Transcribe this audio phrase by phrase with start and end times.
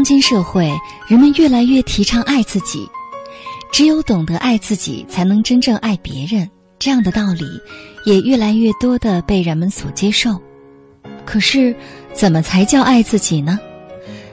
[0.00, 0.72] 当今社会，
[1.08, 2.88] 人们越来越提倡爱自己，
[3.70, 6.48] 只有懂得爱自己，才能真正爱别人。
[6.78, 7.44] 这样的道理，
[8.06, 10.40] 也越来越多的被人们所接受。
[11.26, 11.76] 可是，
[12.14, 13.60] 怎么才叫爱自己呢？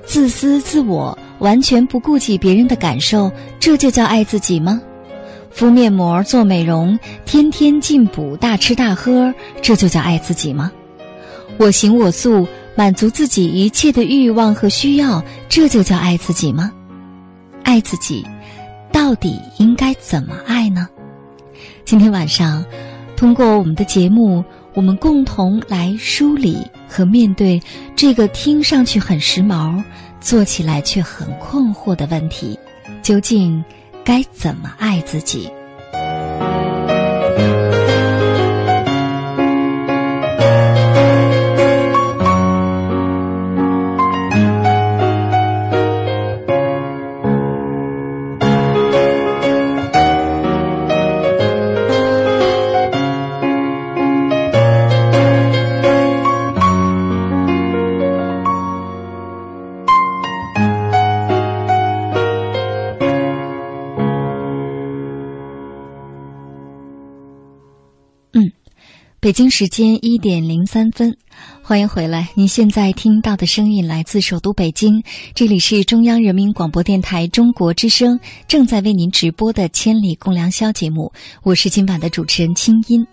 [0.05, 4.81] 自私自我，完全不顾及别人的感受，这就叫爱自己吗？
[5.51, 10.71] 敷面膜、做美容，天天进补、大吃大喝，这就叫爱自己吗？
[11.57, 12.47] 我行我素。
[12.77, 16.71] 满足自己一切的欲望和需要，这就叫爱自己吗？
[17.63, 18.23] 爱自己，
[18.91, 20.87] 到底应该怎么爱呢？
[21.85, 22.63] 今天晚上，
[23.15, 27.59] 通过我们的节目，我们共同来梳理和面对
[27.95, 29.83] 这个听上去很时髦、
[30.21, 32.59] 做起来却很困惑的问题：
[33.01, 33.65] 究竟
[34.03, 35.49] 该怎么爱自己？
[69.37, 71.15] 北京时间一点零三分，
[71.61, 72.27] 欢迎回来。
[72.33, 75.03] 您现在听到的声音来自首都北京，
[75.35, 81.13] 这里是中央人民广播电台中国之声正在为您直播的《千里共良宵》节目。
[81.43, 83.05] 我是今晚的主持人清音。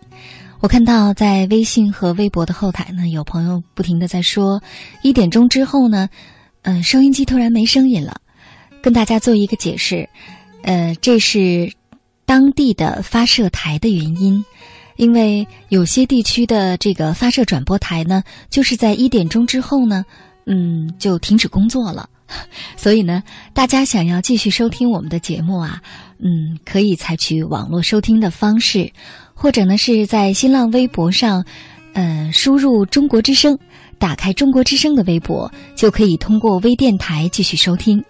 [0.60, 4.62] 我看到在微信和微博的后台呢，有朋友不停的在说，
[5.02, 6.08] 一点钟之后呢，
[6.62, 8.18] 嗯，收音机突然没声音了。
[8.80, 10.08] 跟大家做一个解释，
[10.62, 11.70] 呃，这是
[12.24, 14.42] 当地的发射台的原因。
[14.96, 20.04] 因为有些地区的这个发射转播台呢，就是在一点钟之后呢，
[20.46, 22.08] 嗯，就停止工作了。
[22.74, 23.22] 所以呢，
[23.52, 25.82] 大家想要继续收听我们的节目啊，
[26.18, 28.90] 嗯，可以采取网络收听的方式，
[29.34, 31.44] 或者呢是在新浪微博上，
[31.92, 33.58] 呃，输入“中国之声”，
[34.00, 38.02] 打开“中国之声”的微博，就可以通过微电台继续收听，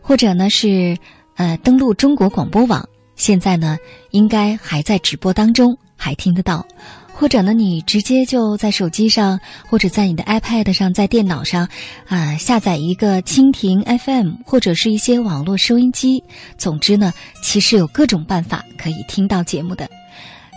[0.00, 0.96] 或者呢是
[1.36, 3.78] 呃登录中国广播网，现在呢
[4.10, 5.78] 应该还在直播当中。
[5.96, 6.66] 还听得到，
[7.14, 9.38] 或者呢，你直接就在手机上，
[9.68, 11.68] 或者在你的 iPad 上，在电脑上，
[12.08, 16.24] 啊，下载一个蜻蜓 FM，或者是一些网络收音机。
[16.58, 19.88] 总之呢，其实有各种办法可以听到节目的。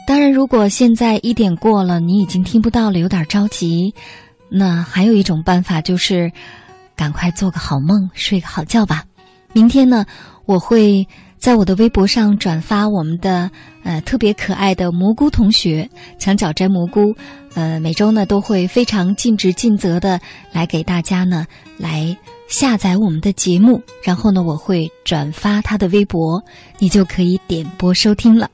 [0.07, 3.94] 当然，如果现在一点过了，你已经听不到了，有点着急，
[4.50, 6.31] 那还有一种办法就是，
[6.95, 9.03] 赶快做个好梦，睡个好觉吧。
[9.53, 10.06] 明天呢，
[10.45, 11.07] 我会。
[11.45, 13.51] 在我的微博上转发我们的
[13.83, 17.16] 呃特别可爱的蘑菇同学墙角摘蘑菇，
[17.53, 20.19] 呃每周呢都会非常尽职尽责的
[20.51, 21.45] 来给大家呢
[21.78, 22.17] 来
[22.47, 26.44] 下载我们的节目，然后呢我会转发他的微博，
[26.79, 28.50] 你就可以点播收听了。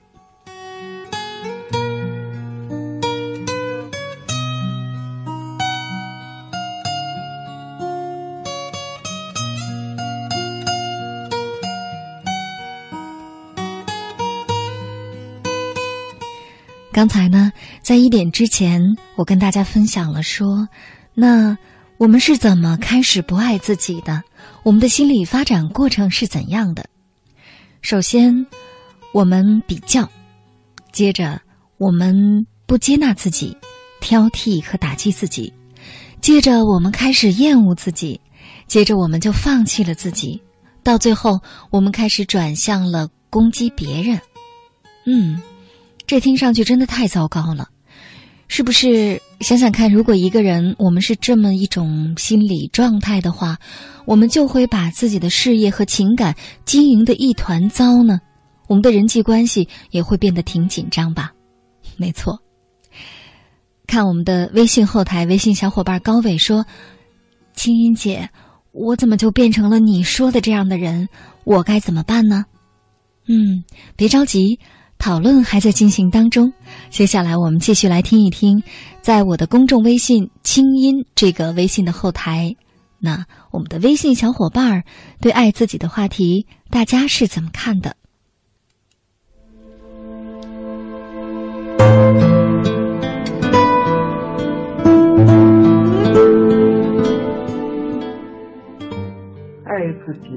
[16.93, 18.81] 刚才呢，在一点之前，
[19.15, 20.67] 我跟大家分享了说，
[21.13, 21.57] 那
[21.97, 24.23] 我们是怎么开始不爱自己的？
[24.63, 26.85] 我们的心理发展过程是怎样的？
[27.81, 28.45] 首先，
[29.13, 30.03] 我们比较；
[30.91, 31.41] 接着，
[31.77, 33.55] 我们不接纳自己，
[34.01, 35.53] 挑剔和打击自己；
[36.19, 38.19] 接着，我们开始厌恶自己；
[38.67, 40.41] 接着，我们就放弃了自己；
[40.83, 41.39] 到最后，
[41.69, 44.19] 我们开始转向了攻击别人。
[45.05, 45.41] 嗯。
[46.11, 47.69] 这听上去真的太糟糕了，
[48.49, 49.21] 是不是？
[49.39, 53.57] 想想看，如果一个人我们是这么一种心理状态的话，
[54.05, 56.35] 我们就会把自己的事业和情感
[56.65, 58.19] 经营的一团糟呢？
[58.67, 61.31] 我们的人际关系也会变得挺紧张吧？
[61.95, 62.37] 没错。
[63.87, 66.65] 看我们的微信后台，微信小伙伴高伟说
[67.55, 68.29] ：“青音姐，
[68.73, 71.07] 我怎么就变成了你说的这样的人？
[71.45, 72.43] 我该怎么办呢？
[73.29, 73.63] 嗯，
[73.95, 74.59] 别着急，
[75.01, 76.53] 讨论还在进行当中。
[76.91, 78.61] 接下来我们继续来听一听，
[79.01, 82.55] 在我的公众微信“清音”这个微信的后台，
[82.99, 84.83] 那我们的微信小伙伴儿
[85.19, 87.95] 对爱自己的话题，大家是怎么看的？
[99.65, 99.73] 爱
[100.05, 100.29] 自己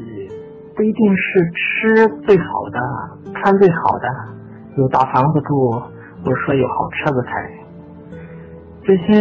[0.74, 2.78] 不一定是吃最好的、
[3.34, 4.08] 穿最好的、
[4.76, 5.70] 有大房子住，
[6.24, 7.30] 或者说有好车子开。
[8.82, 9.12] 这些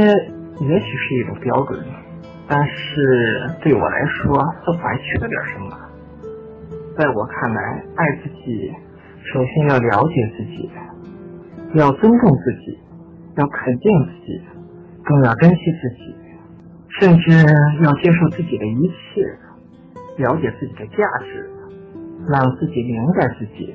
[0.66, 1.80] 也许是一种标准，
[2.48, 4.36] 但是对我来说，
[4.66, 5.78] 都还缺点什么。
[6.98, 8.74] 在我看来，爱自己，
[9.24, 10.70] 首先要了解自己，
[11.76, 12.80] 要尊重自己，
[13.38, 14.42] 要肯定自己，
[15.04, 16.16] 更要珍惜自己，
[17.00, 17.32] 甚至
[17.84, 19.40] 要接受自己的一切。
[20.16, 21.50] 了解自己的价值，
[22.30, 23.74] 让自己明白自己，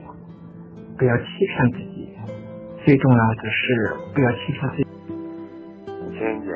[0.98, 2.10] 不要欺骗自己。
[2.84, 4.86] 最重要的是不要欺骗自己。
[6.18, 6.50] 千姐，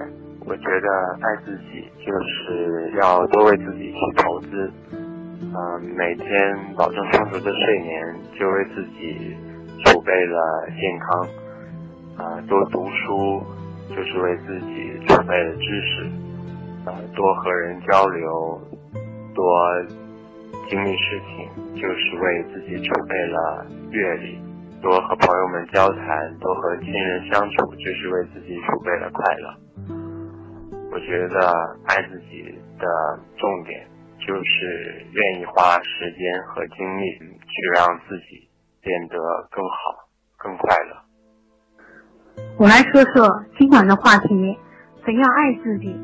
[0.44, 0.88] 我觉得
[1.20, 4.72] 爱自己就是要多为自己去投资。
[5.42, 6.26] 嗯，每天
[6.76, 9.36] 保证充足的睡眠，就为自己
[9.84, 11.28] 储备了健康。
[12.16, 13.42] 啊，多读书
[13.90, 16.10] 就是为自己储备了知识。
[16.84, 18.60] 啊，多和人交流。
[19.34, 19.44] 多
[20.72, 24.40] 经历事情，就是为自己储备了阅历；
[24.80, 29.54] 多和朋友们交谈，多和亲人相处，就是为自己储备了快乐。
[30.90, 31.52] 我觉得
[31.84, 32.86] 爱自己的
[33.36, 33.86] 重点，
[34.16, 38.48] 就是愿意花时间和精力去让自己
[38.80, 39.18] 变得
[39.50, 40.08] 更好、
[40.38, 42.42] 更快乐。
[42.56, 44.56] 我来说说今晚的话题：
[45.04, 45.94] 怎样爱自己。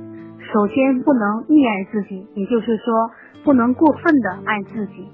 [0.52, 3.10] 首先不能溺爱自己，也就是说
[3.44, 5.08] 不能过分的爱自己。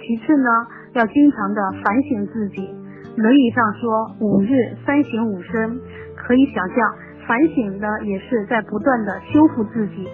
[0.00, 0.48] 其次呢，
[0.94, 2.74] 要经常的反省自己。
[3.20, 5.80] 《论语》上说：“五日三省吾身。”
[6.16, 6.94] 可以想象，
[7.26, 10.08] 反省呢也是在不断的修复自己，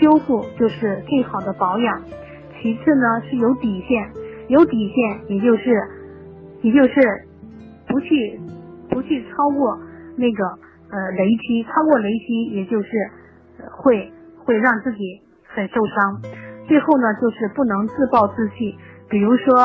[0.00, 2.02] 修复就是最好的保养。
[2.60, 4.10] 其次呢，是有底线，
[4.48, 5.70] 有底线也就是，
[6.62, 7.00] 也就是
[7.86, 8.40] 不去
[8.90, 9.78] 不去超过
[10.16, 10.44] 那个
[10.90, 12.88] 呃雷区，超过雷区也就是
[13.82, 14.12] 会。
[14.48, 16.22] 会让自己很受伤。
[16.68, 18.78] 最后呢，就是不能自暴自弃。
[19.08, 19.56] 比如说，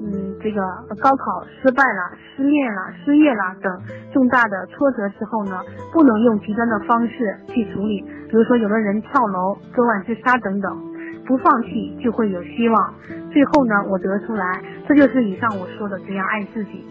[0.00, 0.62] 嗯，这个
[1.02, 3.82] 高考失败了、失恋了、失业了等
[4.12, 5.58] 重大的挫折之后呢，
[5.92, 8.00] 不能用极端的方式去处理。
[8.00, 10.92] 比如说，有的人跳楼、割腕自杀等等。
[11.24, 12.94] 不放弃就会有希望。
[13.32, 16.84] 最后呢，我得出来，这就是以上我说的怎样爱自己。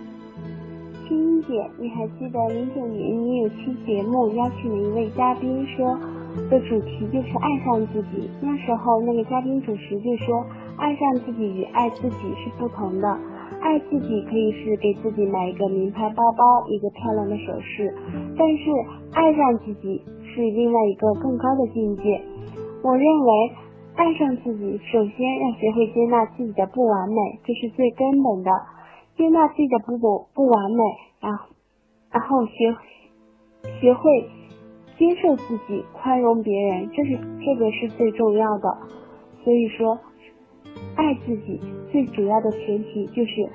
[1.06, 6.00] 青音姐，你还记得零九年你有期节目邀请了一位嘉宾说？
[6.50, 8.30] 的主题就是爱上自己。
[8.42, 10.46] 那时候，那个嘉宾主持就说，
[10.78, 13.20] 爱上自己与爱自己是不同的。
[13.62, 17.94] 爱自己可以是给自己买一个名牌包包，一个漂亮的首饰，
[18.36, 18.72] 但是
[19.14, 22.22] 爱上自己是另外一个更高的境界。
[22.84, 23.52] 我认为，
[23.96, 28.52] 爱上自己，首先要学会接纳自己的不完美，这是最根本的。
[29.16, 30.84] 接纳自己的不不不完美，
[31.20, 31.50] 然后，
[32.12, 32.76] 然后学
[33.80, 34.30] 学会。
[35.02, 38.78] 接受自己，宽容别人，这是这个是最重要的。
[39.44, 39.98] 所以说，
[40.96, 41.60] 爱自己
[41.92, 43.50] 最主要的前提就是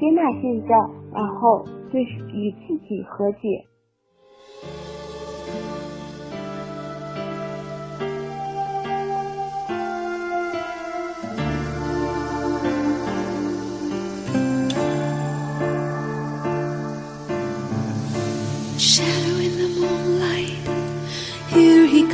[0.00, 3.66] 接纳现状，然后对与自己和解。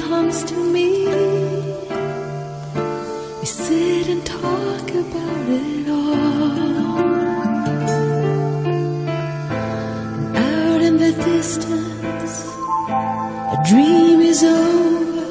[0.09, 1.05] Comes to me.
[3.41, 6.99] We sit and talk about it all.
[10.35, 12.35] Out in the distance,
[13.55, 15.27] a dream is over.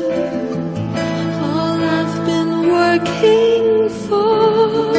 [1.47, 4.93] All I've been working for.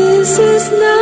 [0.00, 0.95] This is not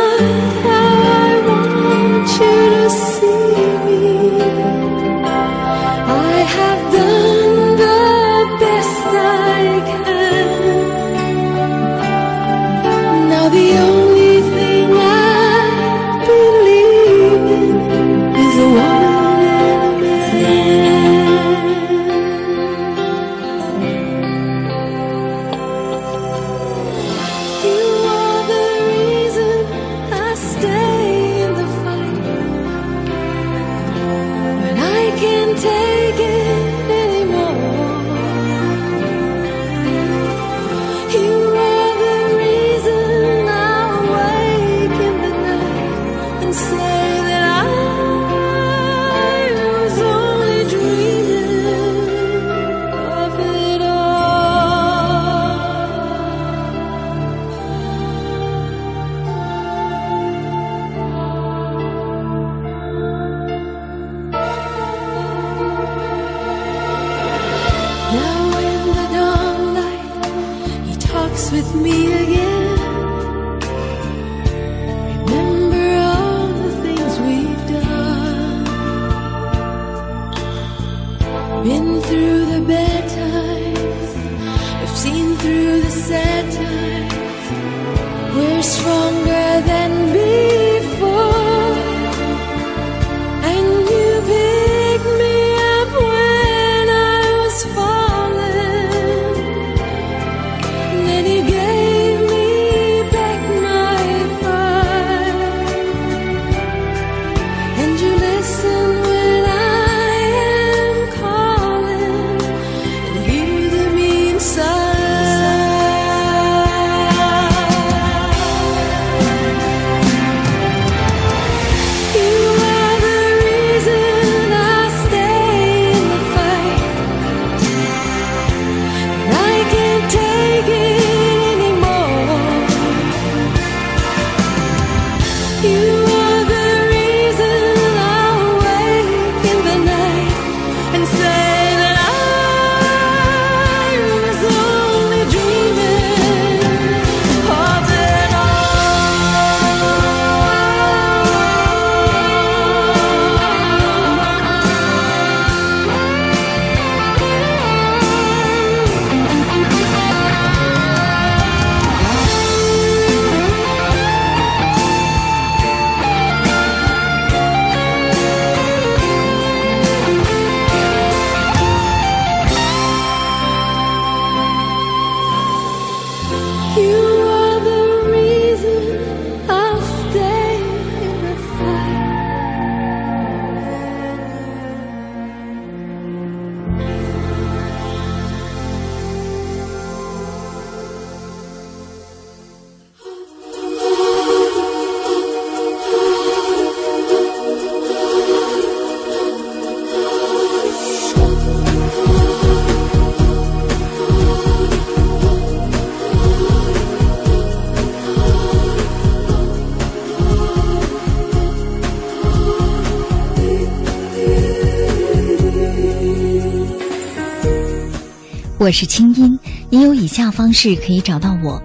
[218.65, 219.37] 我是清音，
[219.69, 221.61] 你有以下方式可以找到我：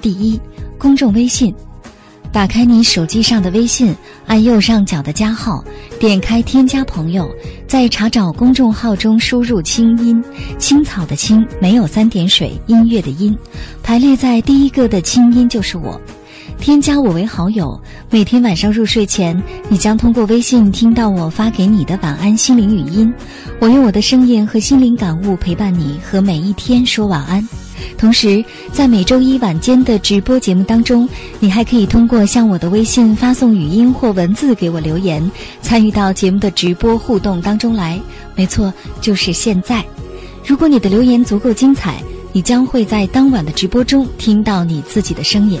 [0.00, 0.40] 第一，
[0.78, 1.52] 公众微信，
[2.30, 3.92] 打开你手机上的微信，
[4.28, 5.64] 按右上角的加号，
[5.98, 7.28] 点开添加朋友，
[7.66, 10.22] 在查找公众号中输入“清音”，
[10.56, 13.36] 青草的青，没有三点水，音乐的音，
[13.82, 16.00] 排列在第一个的清音就是我。
[16.58, 23.12] 添加我为好友，每天晚上入睡前，你将通过微信听到我发给你的晚安心灵语音。
[23.60, 27.46] 我用我的声音和心灵感悟陪伴你，和每一天说晚安。
[27.96, 31.08] 同时，在每周一晚间的直播节目当中，
[31.38, 35.30] 你还可以通过向我的微信发送语音或文字给我留言，
[35.62, 38.00] 参与到节目的直播互动当中来。
[38.34, 39.84] 没错，就是现在。
[40.44, 45.60] 如果你的留言足够精彩，你将会在当晚的直播中听到你自己的声音。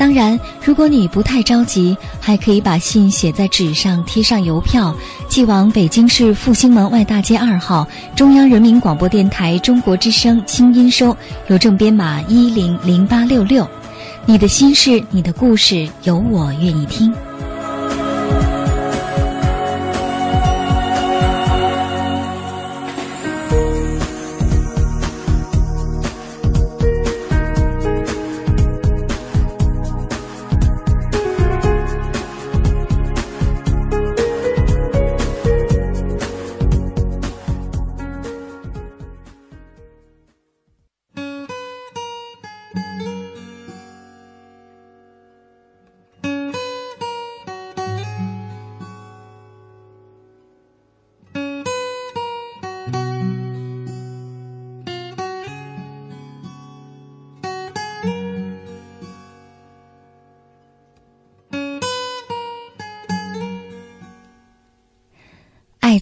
[0.00, 4.96] 当然，如果你不太着急，还可以把信写在纸上，贴上邮票，
[5.28, 11.14] 寄往北京市复兴门外大街二号中央人民广播电台中国之声清音收，
[11.48, 13.68] 邮政编码一零零八六六。
[14.24, 17.14] 你的心事，你的故事，有我愿意听。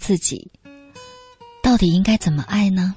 [0.08, 0.50] 自己，
[1.62, 2.94] 到底应该怎么爱呢？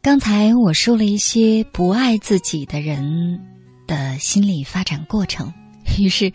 [0.00, 3.38] 刚才我说了一些不爱自己的人
[3.86, 5.52] 的心理发展过程，
[5.98, 6.32] 于是，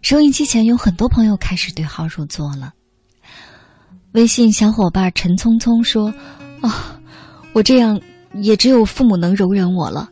[0.00, 2.72] 收音机前有很多朋友开始对号入座了。
[4.12, 6.14] 微信小伙伴陈聪聪说
[6.62, 7.00] ：“啊，
[7.52, 8.00] 我这样
[8.34, 10.08] 也只有父母能容忍我了，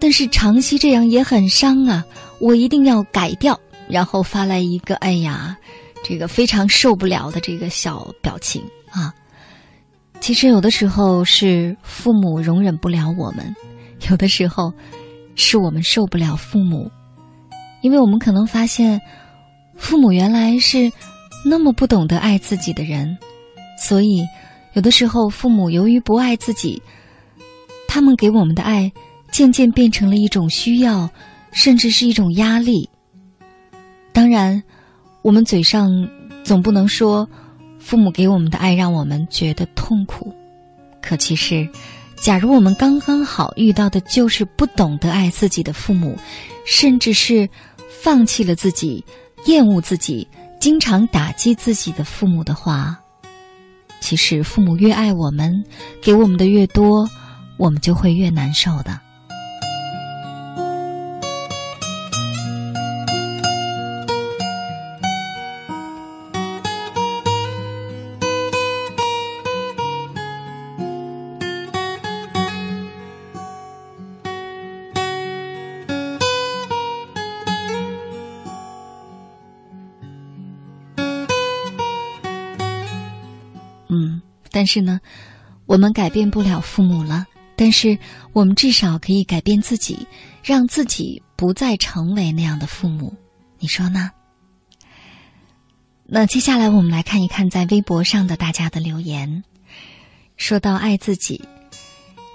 [0.00, 2.02] 但是长期这样也很伤啊，
[2.40, 3.60] 我一定要改掉。”
[3.90, 5.58] 然后发来一个“哎呀，
[6.02, 9.12] 这个非常受不了”的这个小表情啊。
[10.20, 13.54] 其实有的时候是父母容忍不了我们，
[14.08, 14.72] 有的时候
[15.34, 16.90] 是我们受不了父母，
[17.80, 19.00] 因为我们可能发现
[19.76, 20.92] 父母原来是
[21.44, 23.18] 那么不懂得爱自己的人，
[23.76, 24.24] 所以
[24.74, 26.80] 有的时候父母由于不爱自己，
[27.88, 28.92] 他们给我们的爱
[29.32, 31.10] 渐渐变成了一种需要，
[31.50, 32.88] 甚至是一种压力。
[34.12, 34.62] 当然，
[35.22, 35.90] 我们嘴上
[36.44, 37.28] 总不能说。
[37.84, 40.32] 父母给我们的爱让我们觉得痛苦，
[41.02, 41.68] 可其实，
[42.14, 46.16] 假如我们刚刚好遇到的就是不懂得爱自己的父母，
[46.64, 47.48] 甚至是
[48.00, 49.04] 放弃了自己、
[49.46, 50.28] 厌恶自己、
[50.60, 52.96] 经常打击自己的父母的话，
[53.98, 55.64] 其实父母越爱我们，
[56.00, 57.10] 给我们的越多，
[57.56, 59.00] 我们就会越难受的。
[84.62, 85.00] 但是呢，
[85.66, 87.98] 我们改变不了父母了，但是
[88.32, 90.06] 我们至少可以改变自己，
[90.44, 93.12] 让自己不再成为那样的父母。
[93.58, 94.12] 你说呢？
[96.06, 99.42] 那接下来我们来看一看在微博上的大家的留言。
[100.36, 101.42] 说到爱自己，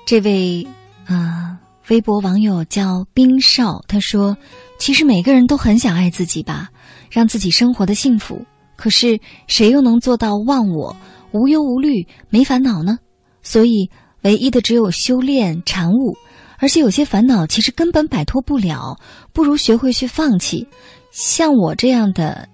[0.05, 0.67] 这位
[1.05, 4.35] 啊，微博网友叫冰少，他说
[4.77, 6.71] ：“其实每个人都很想爱自己吧，
[7.09, 8.45] 让自己生活的幸福。
[8.75, 10.93] 可是谁又能做到忘我？”
[11.31, 12.97] 无忧无虑，没烦恼呢，
[13.41, 13.89] 所以
[14.21, 16.15] 唯一的只有修炼禅悟，
[16.57, 18.97] 而且有些烦恼其实根本摆脱不了，
[19.33, 20.67] 不如学会去放弃。
[21.11, 22.47] 像我这样的，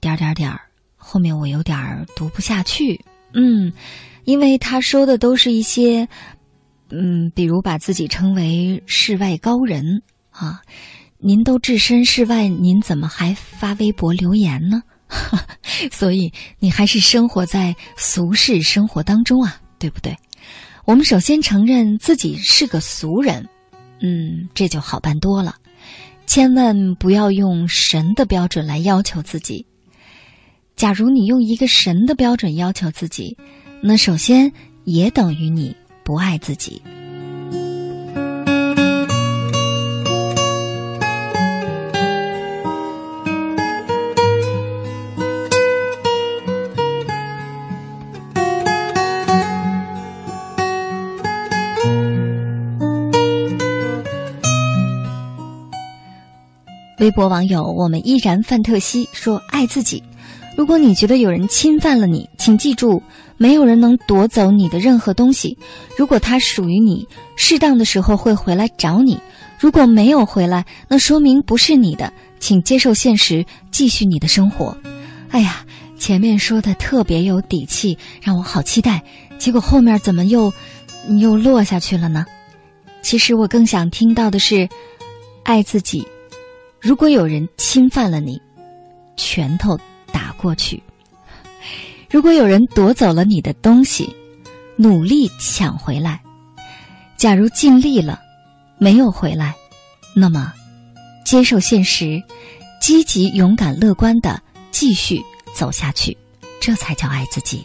[0.00, 0.60] 点点点儿，
[0.96, 3.04] 后面我有点儿读不下去。
[3.34, 3.72] 嗯，
[4.24, 6.08] 因为他说的都是一些，
[6.90, 10.60] 嗯，比如把自己称为世外高人啊，
[11.18, 14.82] 您都置身事外，您怎么还发微博留言呢？
[15.92, 20.16] 所以你还是生活在俗世生活当中啊，对不对？
[20.84, 23.48] 我们首先承认自己是个俗人，
[24.00, 25.56] 嗯，这就好办多了。
[26.26, 29.66] 千万不要用神的标准来要求自己。
[30.74, 33.36] 假如你用一个神的标准要求自己，
[33.82, 34.52] 那首先
[34.84, 36.82] 也等于你不爱自己。
[57.02, 60.00] 微博网友我们依然范特西说：“爱自己。
[60.56, 63.02] 如果你觉得有人侵犯了你，请记住，
[63.36, 65.58] 没有人能夺走你的任何东西。
[65.98, 69.16] 如果他属于你，适当的时候会回来找你；
[69.58, 72.12] 如果没有回来，那说明不是你的。
[72.38, 74.76] 请接受现实，继续你的生活。”
[75.30, 75.66] 哎呀，
[75.98, 79.02] 前面说的特别有底气，让我好期待。
[79.38, 80.52] 结果后面怎么又
[81.18, 82.24] 又落下去了呢？
[83.02, 84.68] 其实我更想听到的是，
[85.42, 86.06] 爱自己。
[86.82, 88.42] 如果有人侵犯了你，
[89.16, 89.78] 拳头
[90.12, 90.82] 打过去；
[92.10, 94.14] 如果有人夺走了你的东西，
[94.76, 96.20] 努力抢回来。
[97.16, 98.20] 假如尽力了，
[98.78, 99.54] 没有回来，
[100.16, 100.52] 那么
[101.24, 102.20] 接受现实，
[102.80, 104.42] 积极、勇敢、乐观的
[104.72, 105.22] 继续
[105.54, 106.16] 走下去，
[106.60, 107.64] 这才叫爱自己。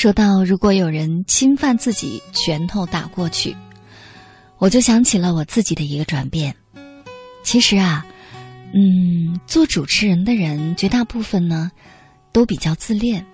[0.00, 3.54] 说到如果有人侵犯自己，拳头打过去，
[4.56, 6.56] 我就想起了我自己的一个转变。
[7.42, 8.06] 其实啊，
[8.72, 11.70] 嗯，做主持人的人绝大部分呢，
[12.32, 13.26] 都比较自恋。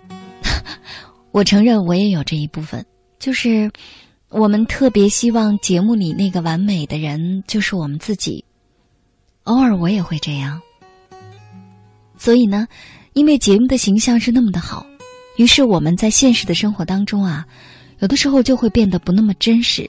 [1.31, 2.85] 我承认我也有这一部分，
[3.21, 3.71] 就是
[4.29, 8.45] 我们特别希望节目里那个完美的人就是我们自己。
[9.45, 10.61] 偶尔我也会这样，
[12.19, 12.67] 所以呢，
[13.13, 14.85] 因为节目的形象是那么的好，
[15.37, 17.47] 于是我们在现实的生活当中啊，
[18.01, 19.89] 有的时候就会变得不那么真实。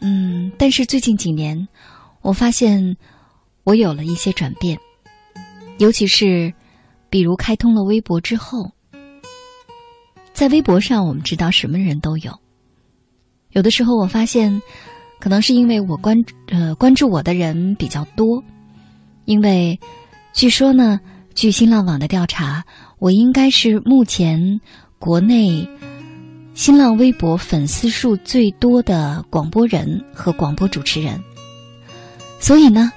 [0.00, 1.66] 嗯，但是最近几年，
[2.20, 2.96] 我发现
[3.64, 4.78] 我有了一些转变，
[5.78, 6.52] 尤其是
[7.10, 8.70] 比如开通了微博之后，
[10.32, 12.38] 在微博上我们知道什么人都有，
[13.52, 14.62] 有的时候我发现，
[15.18, 18.42] 可能是因为我关呃关注我的人比较多，
[19.24, 19.80] 因为
[20.32, 21.00] 据说呢，
[21.34, 22.64] 据新浪网的调查，
[22.98, 24.60] 我应该是目前
[24.98, 25.68] 国内。
[26.54, 31.22] 新浪微博粉丝数最多的广播人和广播主持人，
[32.40, 32.90] 所以呢，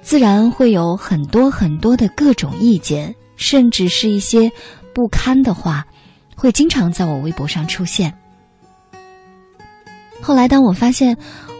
[0.00, 4.52] 自然会有很多很多的各种意见，甚至是一些
[4.94, 5.84] 不堪的话，
[6.36, 8.14] 会经常在我微博上出现。
[10.20, 11.16] 后来，当我发现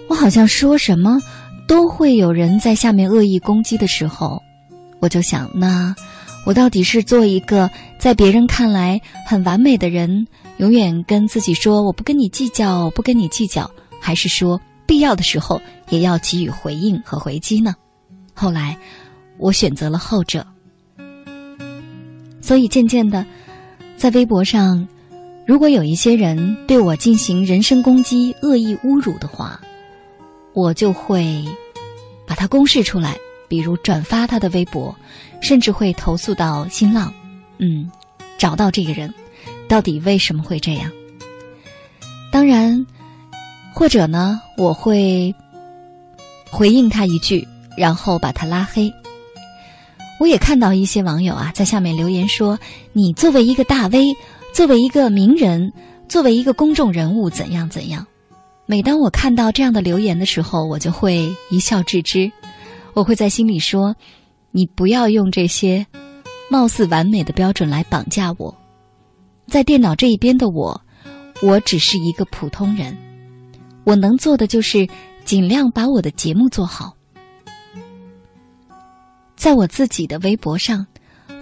[0.09, 1.19] 我好像说什么
[1.67, 4.41] 都会有人在下面恶意攻击的时候，
[5.01, 5.97] 我就想，那
[6.47, 10.27] 我到底是做一个在别人看来很完美的人？
[10.57, 17.75] 永远跟自己说我不跟你计较，不跟你计较，还是说必要的时候也要给予回应和回击呢？
[18.35, 18.77] 后来，
[19.39, 20.47] 我选择了后者。
[22.43, 23.25] 所以渐渐的，
[23.97, 24.87] 在微博上，
[25.47, 29.61] 如果有一些人对我进行人身攻击、恶意侮辱的话，
[30.53, 31.45] 我就会
[32.27, 33.17] 把它公示出来，
[33.51, 34.95] 比如转发他的微博，
[35.41, 37.13] 甚至会投诉到新浪，
[37.59, 37.91] 嗯，
[38.39, 39.13] 找到这个人。
[39.69, 40.89] 到底为什么会这样？
[42.31, 42.87] 当然，
[43.75, 45.35] 或者呢，我会
[46.49, 48.93] 回应他一句，然后把他拉黑。
[50.21, 52.57] 我也看到一些网友啊，在下面留言说
[52.95, 54.15] ：“你作为一个大 V，
[54.55, 55.73] 作为一个名人，
[56.09, 58.07] 作为一个公众人物，怎样怎样。”
[58.67, 62.31] 每当我看到这样的留言的时候，我就会一笑置之。
[62.95, 63.95] 我会在心里说
[64.53, 65.87] ：“你不要用这些
[66.51, 68.57] 貌似完美的标准来绑架我。”
[69.47, 70.81] 在电脑这一边的我，
[71.43, 72.97] 我只是一个普通人，
[73.85, 74.89] 我能做的就是
[75.25, 76.95] 尽量把我的节目做好。
[79.35, 80.87] 在我自己的微博上，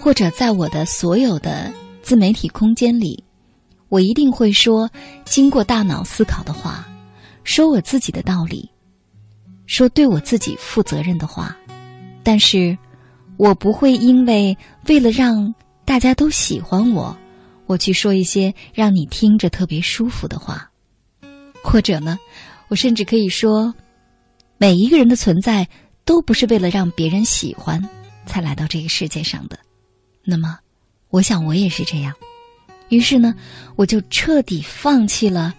[0.01, 3.25] 或者在我的所有的自媒体空间里，
[3.89, 4.89] 我一定会说
[5.25, 6.87] 经过大脑思考的话，
[7.43, 8.71] 说我自己的道理，
[9.69, 11.57] 说对我自己负责任的话。
[12.25, 12.77] 但是，
[13.37, 15.55] 我不会因为为了让
[15.85, 17.17] 大家都喜欢我。
[17.67, 20.71] 我去说一些让你听着特别舒服的话，
[21.63, 22.19] 或者呢，
[22.69, 23.75] 我甚至可以说，
[24.57, 25.69] 每一个人的存在
[26.07, 27.87] 都不是为了让别人喜欢
[28.25, 29.59] 才来到这个世界上的。
[30.25, 30.59] 那么，
[31.11, 32.15] 我想我也是这样。
[32.89, 33.35] 于是呢，
[33.77, 35.55] 我就彻底放弃了，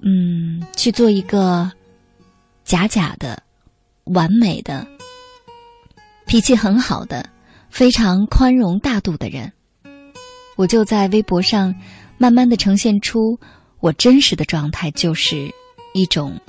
[0.00, 1.70] 嗯，去做一个
[2.70, 3.42] 假假的、
[4.04, 4.86] 完美的、
[6.24, 7.28] 脾气很好的、
[7.68, 9.52] 非常宽容大度的人。
[10.54, 11.74] 我就在微博上，
[12.16, 13.36] 慢慢的呈现出
[13.80, 15.52] 我真实的状态，就是
[15.94, 16.40] 一种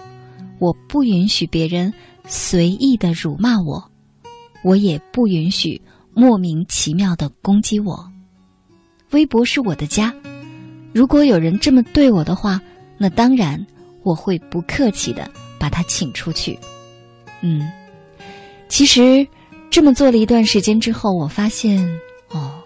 [0.59, 1.91] 我不允许别人
[2.27, 3.89] 随意的辱骂我，
[4.63, 5.81] 我也不允许
[6.13, 8.07] 莫名其妙的攻击我。
[9.09, 10.13] 微博是我的家，
[10.93, 12.61] 如果有人这么对我的话，
[12.99, 13.65] 那当然
[14.03, 15.27] 我会不客气的
[15.61, 16.57] 把他请出去。
[17.41, 17.71] 嗯，
[18.67, 19.27] 其实
[19.69, 21.77] 这么做了一段时间之后，我发现
[22.29, 22.57] 哦。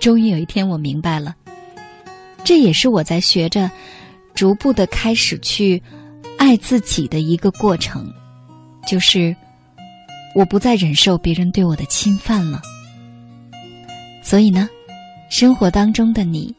[0.00, 1.34] 终于有一天，我明白了，
[2.44, 3.70] 这也是我在学着
[4.34, 5.82] 逐步的开始去
[6.36, 8.12] 爱自己的一个过程，
[8.86, 9.34] 就是
[10.34, 12.60] 我不再忍受别人对我的侵犯了。
[14.22, 14.68] 所以呢，
[15.30, 16.54] 生活当中的你，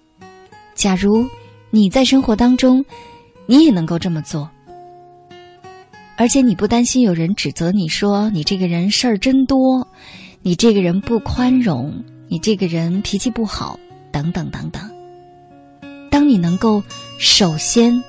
[0.74, 1.28] 假如
[1.70, 2.84] 你在生活当中，
[3.46, 4.50] 你也能够这么做，
[6.18, 9.88] 而且你不担心有人指责你说你这个人事儿真多，
[10.42, 12.04] 你这个人不宽容。
[12.30, 13.80] 你这个人脾气不好，
[14.12, 14.82] 等等等等。
[16.12, 16.84] 当你能够
[17.18, 18.04] 首先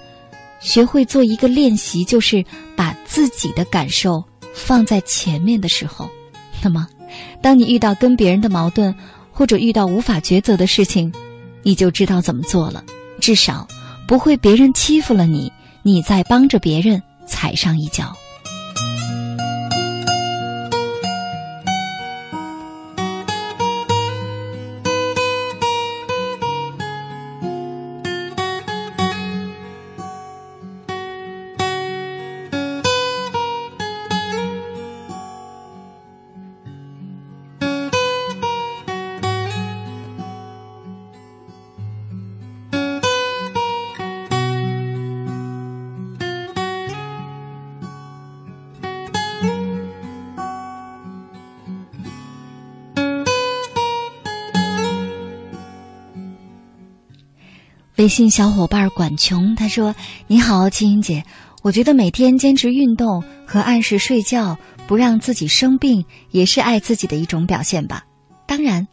[0.59, 2.45] 学会做一个练习，就是
[2.75, 6.11] 把自己的感受放在前面的时候，
[6.65, 6.89] 那么，
[7.41, 8.93] 当你遇到跟别人的矛盾，
[9.31, 11.13] 或者遇到无法抉择的事情，
[11.63, 12.83] 你就知道怎么做了。
[13.21, 13.69] 至少
[14.09, 15.53] 不会别人欺负了你，
[15.85, 18.17] 你在帮着别人踩上一脚。
[57.99, 59.93] 微信小伙伴管琼他说
[60.29, 61.25] ：“你好，青音姐，
[61.63, 64.57] 我觉得每天坚持运动和按时睡觉，
[64.87, 68.05] 不让自己生病，也是爱自己的一种表现吧。
[68.47, 68.87] 当然，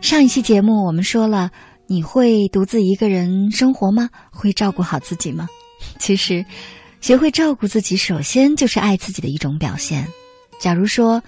[0.00, 1.52] 上一期节目我们说了，
[1.86, 4.10] 你会独自一个人生活吗？
[4.32, 5.48] 会照顾好自己吗？
[6.00, 6.44] 其实，
[7.00, 10.08] 学会照顾自己，首先就是爱自己的一种表现。
[10.58, 11.22] 假如说，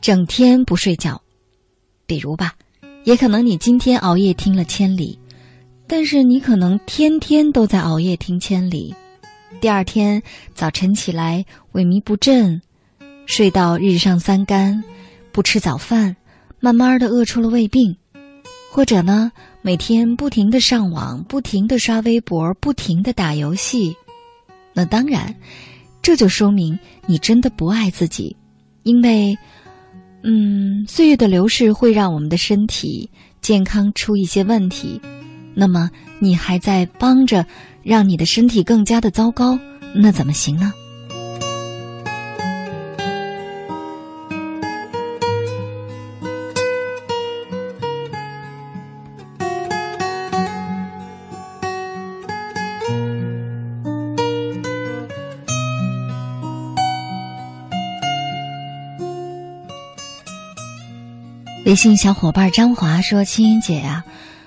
[0.00, 1.20] 整天不睡觉，
[2.06, 2.52] 比如吧，
[3.02, 5.18] 也可能你今天熬夜听了千里。”
[5.92, 8.94] 但是你可能天天都在熬夜听千里，
[9.60, 10.22] 第二天
[10.54, 12.62] 早晨起来萎靡不振，
[13.26, 14.84] 睡到日上三竿，
[15.32, 16.14] 不吃早饭，
[16.60, 17.96] 慢慢的饿出了胃病，
[18.70, 23.96] 或者呢，每天不停的上网，不停的刷微博，不停的打游戏，
[24.72, 25.34] 那当然，
[26.00, 28.36] 这就说明你真的不爱自己，
[28.84, 29.36] 因为，
[30.22, 35.00] 嗯，岁月的流逝会让我们的身体健康出一些问题。
[35.54, 37.46] 那么你还在帮着
[37.82, 39.58] 让你的身体更加的糟糕，
[39.94, 40.72] 那怎么行呢？
[61.66, 64.04] 微信小伙伴张华说：“青音姐呀，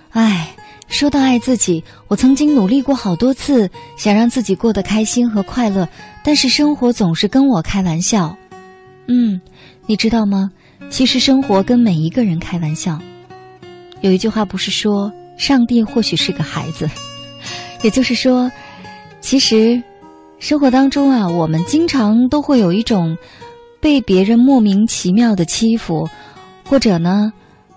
[0.10, 0.56] 哎。”
[0.94, 5.90] 说到爱自己，我曾经努力过好多次，想让自己过得开心和快乐，
[6.24, 8.38] 但是生活总是跟我开玩笑。
[9.08, 9.42] 嗯，
[9.88, 10.52] 你知道吗？
[10.92, 13.00] 其实生活跟每一个人开玩笑。
[14.02, 16.88] 有一句话不是说，上帝或许是个孩子，
[17.82, 18.52] 也就是说，
[19.20, 19.82] 其实
[20.38, 23.18] 生活当中啊，我们经常都会有一种
[23.82, 26.08] 被别人莫名其妙的欺负，
[26.64, 27.34] 或者呢。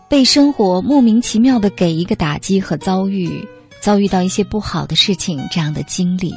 [0.09, 3.47] 被生活莫名其妙的给一个打击和遭遇，
[3.81, 6.33] 遭遇到一些不好的事情这样的经历，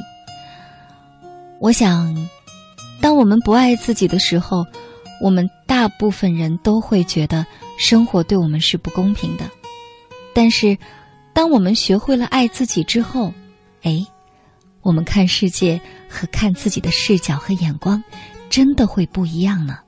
[1.60, 2.28] 我想，
[3.00, 4.66] 当我们不爱自己的时候，
[5.22, 7.46] 我们大部分人都会觉得
[7.78, 9.44] 生活对我们是不公平的。
[10.34, 10.76] 但是，
[11.32, 13.32] 当我们学会了爱自己之后，
[13.82, 14.04] 哎，
[14.82, 18.02] 我们看世界和看自己的视角和眼光，
[18.48, 19.78] 真的会不一样呢。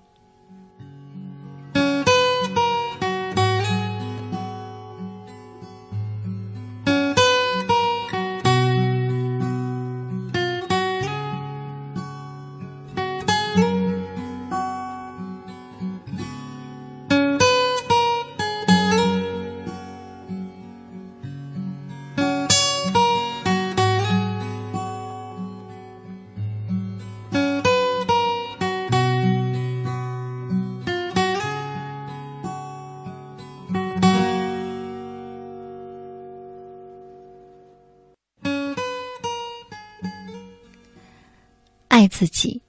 [42.12, 42.60] 自己。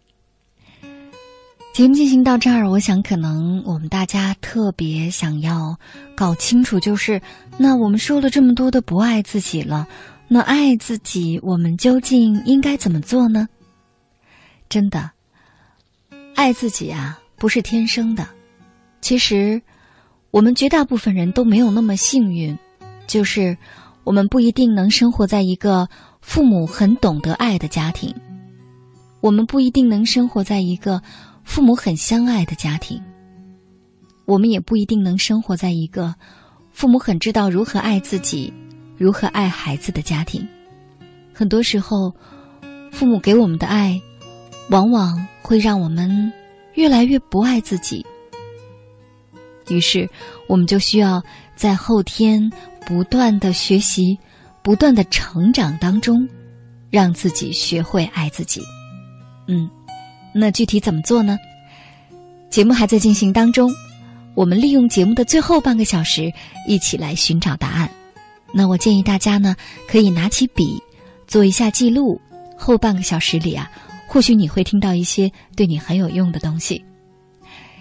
[1.73, 5.75] 节目进行到这儿，我想可能我们大家特别想要
[6.15, 7.19] 搞清楚，就是
[7.57, 9.87] 那我们说了这么多的不爱自己了，
[10.27, 13.47] 那爱自己，我们究竟应该怎么做呢？
[14.69, 15.09] 真的，
[16.35, 18.27] 爱自己啊，不是天生的。
[19.01, 19.59] 其实，
[20.29, 22.55] 我们绝大部分人都没有那么幸运，
[23.07, 23.57] 就是
[24.03, 25.89] 我们不一定能生活在一个
[26.21, 28.15] 父母很懂得爱的家庭。
[29.23, 31.01] 我们不一定能生活在一个
[31.45, 33.01] 父母很相爱的家庭，
[34.25, 36.13] 我们也不一定能生活在一个
[36.73, 38.53] 父母很知道如何爱自己、
[38.97, 40.45] 如何爱孩子的家庭。
[41.33, 42.13] 很多时候，
[42.91, 43.97] 父母给我们的爱，
[44.69, 46.33] 往往会让我们
[46.73, 48.05] 越来越不爱自己。
[49.69, 50.09] 于是，
[50.47, 51.23] 我们就需要
[51.55, 52.51] 在后天
[52.85, 54.19] 不断的学习、
[54.61, 56.27] 不断的成长当中，
[56.89, 58.61] 让自己学会爱自己。
[59.47, 59.69] 嗯，
[60.33, 61.37] 那具体怎么做呢？
[62.49, 63.71] 节目还在进行当中，
[64.35, 66.31] 我们利用节目的最后半个小时，
[66.67, 67.89] 一起来寻找答案。
[68.53, 69.55] 那我建议大家呢，
[69.87, 70.81] 可以拿起笔，
[71.27, 72.21] 做一下记录。
[72.55, 73.69] 后半个小时里啊，
[74.07, 76.85] 或许你会听到一些对你很有用的东西。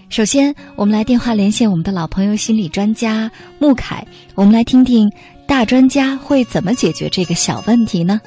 [0.08, 5.12] 首先，我们来电话连线我们的老朋友心理专家穆凯，我们来听听
[5.46, 8.20] 大专家会怎么解决这个小问题呢？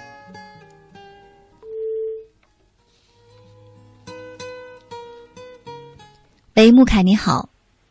[6.55, 7.49] 喂，穆凯，你好。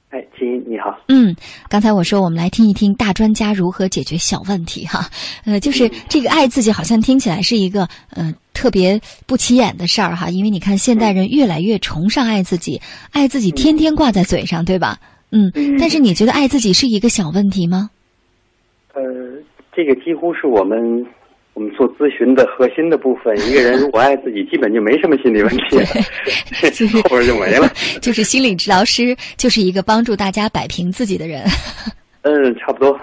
[0.09, 0.99] 哎，金你好。
[1.09, 1.37] 嗯，
[1.69, 5.11] 刚才我说我们来听一听大专家如何解决小问题哈。
[5.45, 10.31] 呃，就是这个爱自己，好像听起来是一个呃特别不起眼的事儿哈。
[10.31, 12.81] 因为你看现代人越来越崇尚爱自己，
[13.13, 14.99] 爱自己天天挂在嘴上，对吧？
[15.31, 15.53] 嗯。
[15.79, 17.91] 但是你觉得爱自己是一个小问题吗？
[18.95, 19.03] 呃，
[19.77, 21.05] 这个几乎是我们
[21.55, 23.35] 我们做咨询的核心的部分。
[23.49, 27.69] 一个人如果爱自己，基本就没什么心理问题了，就是 后边就没了。
[28.03, 31.45] 就是心理治疗师，就是一个帮助大家摆平自己的人。
[32.27, 32.99] 嗯，差不多。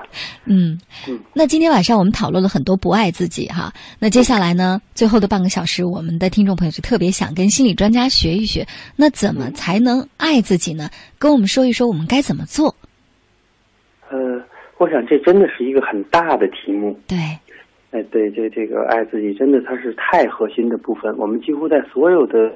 [0.45, 3.71] 嗯嗯，那今天晚上我们讨论了很多不爱自己哈。
[3.99, 10.89] 那接下来呢，最后的半个小时，我们的听众朋友就特别想跟心理专家学一学，那怎么才能爱自己呢？
[11.19, 12.75] 跟我们说一说，我们该怎么做？
[14.09, 14.17] 呃，
[14.79, 16.99] 我想这真的是一个很大的题目。
[17.07, 17.17] 对，
[17.91, 21.13] 哎，对，这这个爱自己真的它是太核心的部分。
[21.17, 22.51] 我们几乎在所有的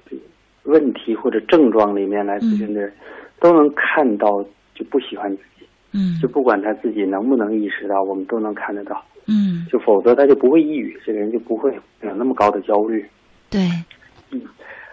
[0.63, 2.91] 问题或者症状里面来咨询的人，
[3.39, 4.43] 都能看到
[4.73, 9.03] 就不喜欢自己，嗯就不管他自己能不能意识到，我们都能看得到。
[9.27, 13.05] 嗯，就否则他就不会抑郁，这个人就不会有那么高的焦虑。
[13.49, 13.61] 对，
[14.31, 14.41] 嗯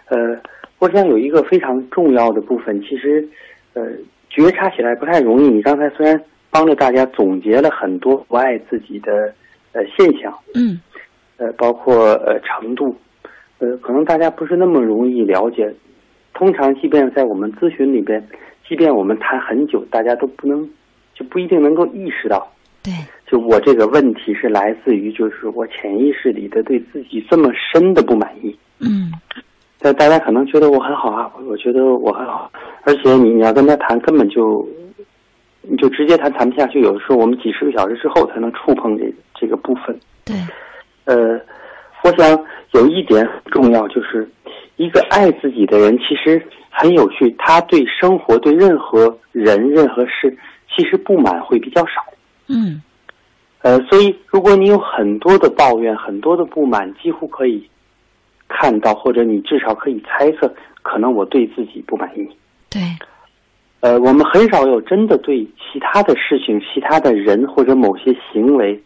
[0.09, 0.41] 呃，
[0.79, 3.25] 我想有一个非常重要的部分，其实
[3.73, 3.87] 呃
[4.29, 5.47] 觉察起来不太容易。
[5.47, 9.33] 你刚才虽然帮着大家总结了很多不爱自己的
[9.73, 10.79] 呃现象，嗯
[11.37, 12.95] 呃，包括呃程度，
[13.59, 15.73] 呃，可能大家不是那么容易了解。
[16.33, 18.25] 通常，即便在我们咨询里边，
[18.67, 20.67] 即便我们谈很久，大家都不能
[21.13, 22.91] 就不一定能够意识到，对，
[23.27, 28.57] 就我这个问题是来自于就是我潜意识里的对自己这么深的不满意。
[28.79, 29.11] 嗯
[29.79, 32.49] 但大家可能觉得我很好啊，我我觉得我很好，
[32.83, 34.65] 而且你你要跟他谈，根本就
[35.63, 36.79] 你就直接谈谈不下去。
[36.81, 39.97] 有的时候我们几十个小时之后才能触碰这这个部分。
[40.23, 40.35] 对，
[41.05, 41.39] 呃，
[42.03, 44.29] 我想有一点很重要，就是
[44.77, 50.37] 一个爱自己的人，其实很有趣，他对生活、对任何人、任何事，
[50.75, 52.01] 其实不满会比较少。
[52.47, 52.81] 嗯
[53.61, 57.65] 呃，所以如果你有很多的抱怨、很多的不满，几乎可以
[58.49, 62.27] 看到，或者你至少可以猜测，可能我对自己不满意。
[62.69, 62.81] 对，
[63.83, 68.81] 呃，我们很少有真的对其他的事情、其他的人或者某些行为，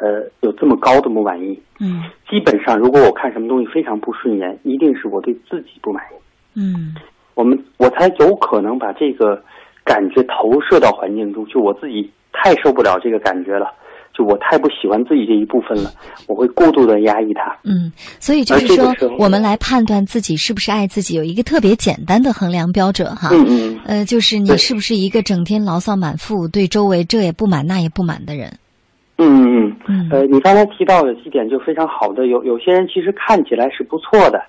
[0.00, 1.56] 呃，有这么高的不满意。
[1.78, 6.96] 嗯基本上，如果我看什么东西非常不顺眼，一定是我对自己不满意，嗯
[7.34, 9.40] 我们我才有可能把这个
[9.84, 11.46] 感觉投射到环境中。
[11.46, 13.72] 就我自己太受不了这个感觉了，
[14.20, 15.90] 就我太不喜欢自己这一部分了，
[16.26, 17.56] 我会过度的压抑它。
[17.64, 23.30] 嗯，所以就是说我们来判断自己是不是爱自己，有一个特别简单的衡量标准哈。
[23.32, 28.52] 嗯嗯，呃，就是你是不是一个整天牢骚满腹、对周围这也不满那也不满的人？
[29.16, 34.42] 嗯嗯嗯呃，你刚才提到的几点就非常好的，有有些人其实看起来是不错的，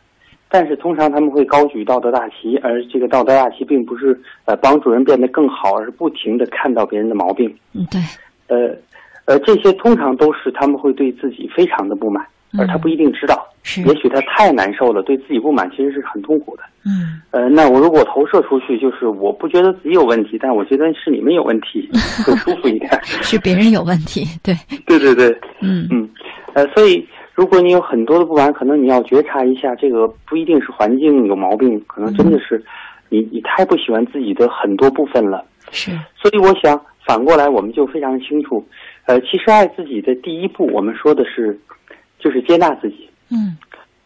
[0.49, 7.53] 但是通常他们会高举道德大旗，而这个道德大旗并不是呃帮助人变得更好，而是不停的看到别人的毛病。
[7.73, 8.01] 嗯，对，
[8.47, 8.75] 呃，
[9.25, 12.25] 呃，这些通常都是他们会对自己非常的不满，
[12.57, 13.47] 而他不一定知道。
[13.63, 16.63] 是，也许他太难受了，对自己不满其实是很痛苦的。
[16.83, 21.87] 嗯呃，那我如果投射出去，就是我不觉得自己有问题，但我觉得是你们有问题，
[22.25, 22.89] 会舒服一点。
[23.03, 24.55] 是别人有问题，对，
[24.87, 25.29] 对对对，
[25.61, 26.09] 嗯嗯，
[26.53, 32.61] 呃，所以如果你有很多的不满，可能你要觉察一下，这个不一定是环境有毛病，可能真的是
[33.09, 35.45] 你你太不喜欢自己的很多部分了。
[35.69, 38.65] 是，所以我想反过来，我们就非常清楚，
[39.11, 41.59] 呃，其实爱自己的第一步，我们说的是
[42.17, 43.09] 就是接纳自己。
[43.29, 43.57] 嗯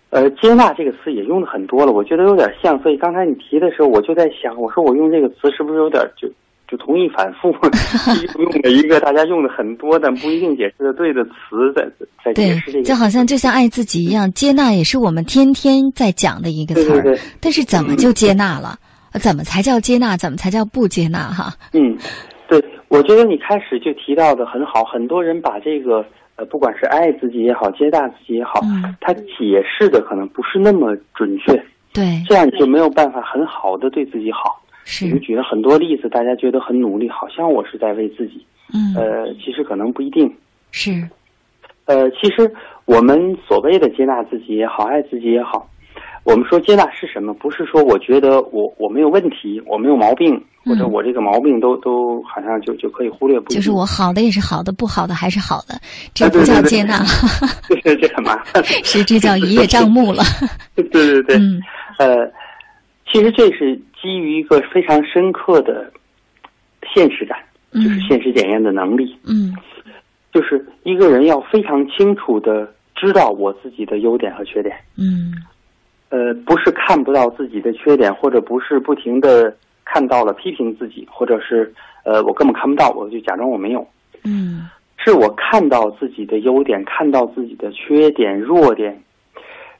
[0.09, 2.81] 呃，接纳这个词也用的很多了，我觉得有点像。
[2.81, 6.27] 所以刚才你提的时候，我就在想，我说我用这个词是不是有点就
[6.67, 7.51] 就同义反复，
[8.41, 11.85] 用了一个大家用的很多但不一定解释的对的词，在
[12.23, 12.83] 在解对释这，个。
[12.83, 17.01] 就好像就像爱自己一样，接纳也是我们天天在讲的一个词儿。
[17.01, 18.79] 对对对，但是怎么就接纳了？
[19.21, 20.17] 怎么才叫接纳？
[20.17, 21.29] 怎么才叫不接纳？
[21.29, 21.97] 哈，嗯，
[22.47, 31.53] 对，我觉得你开始就提到的很好，很多人把这个呃，不管是爱自己也好，接纳自己也好，嗯他解释的可能不是那么准确，
[31.93, 34.61] 对，这样你就没有办法很好的对自己好。
[34.83, 40.31] 是我，们举了很多例子，大家觉得很努力，好像我是在为自己，嗯，呃，其实可能不一定。
[40.69, 40.91] 是，
[41.85, 42.53] 呃，其实
[42.85, 45.67] 我们所谓的接纳自己也好，爱自己也好，
[46.25, 47.33] 我们说接纳是什么？
[47.35, 50.33] 不是说我觉得我我没有问题，我没有毛病，
[50.65, 55.79] 或者嗯我这个毛病都都好像就就可以忽略，不计就是我好的也是好的，不好的还是好的，
[56.13, 56.99] 这不叫接纳，
[57.83, 58.63] 这这很麻烦。
[58.83, 60.23] 是这叫一叶 障目了。
[60.75, 61.61] 对对对，嗯
[61.99, 62.27] 呃，
[63.11, 65.91] 其实这是基于一个非常深刻的
[66.93, 67.37] 现实感，
[67.73, 69.15] 就是嗯现实检验的能力。
[69.25, 69.53] 嗯
[70.33, 75.31] 就是一个人要非常清楚的知道我自己的优点和缺点，嗯
[76.09, 83.87] 呃，不是看不到自己的缺点，或者不是不停的看到了批评自己，或者是呃我根本看不到，我就假装我没有，
[84.23, 84.69] 嗯。
[84.97, 88.99] 是我看到自己的优点，看到自己的缺点、弱点，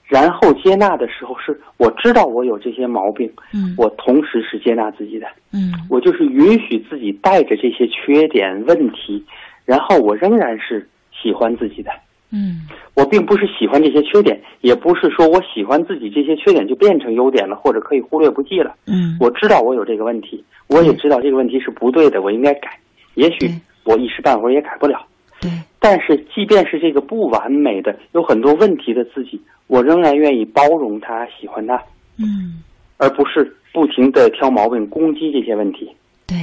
[0.04, 3.74] 然后接纳的时候，是我知道我有这些毛病，嗯。
[3.76, 5.74] 我同时是接纳自己的，嗯。
[5.90, 9.24] 我就是允许自己带着这些缺点问题，
[9.64, 11.90] 然后我仍然是喜欢自己的。
[12.36, 18.76] 嗯我并不是喜欢这些缺点，也不是说我喜欢自己这些缺点就变成优点了，或者可以忽略不计了。
[18.88, 22.70] 嗯，我知道我有这个问题，我也知道这个问题是不对的，我应该改。
[23.16, 23.50] 也许
[23.84, 25.06] 我一时半会儿也改不了，
[25.42, 31.76] 对，但是即便是这个不完美的、有很多问题的自己，我仍然愿意包容他、喜欢他，
[32.18, 32.62] 嗯
[32.98, 35.90] 而不是不停的挑毛病、攻击这些问题。
[36.26, 36.38] 对。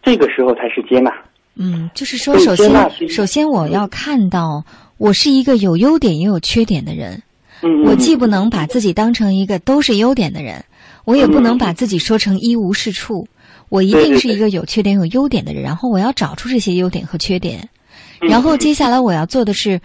[0.00, 1.12] 这个时候才是接纳。
[1.54, 4.64] 嗯，就是说，首先，首先我要看到
[4.98, 7.22] 我是一个有优点也有缺点的人。
[7.62, 10.64] 嗯，我嗯既不能把自己当成一个都是优点的人，
[11.04, 13.26] 我也不能把自己说成一无是处。
[13.68, 17.68] 我一定是一个有缺点有优点的人，然后我要找出这些优点和缺点，
[18.20, 19.80] 嗯然后接下来我要做的是，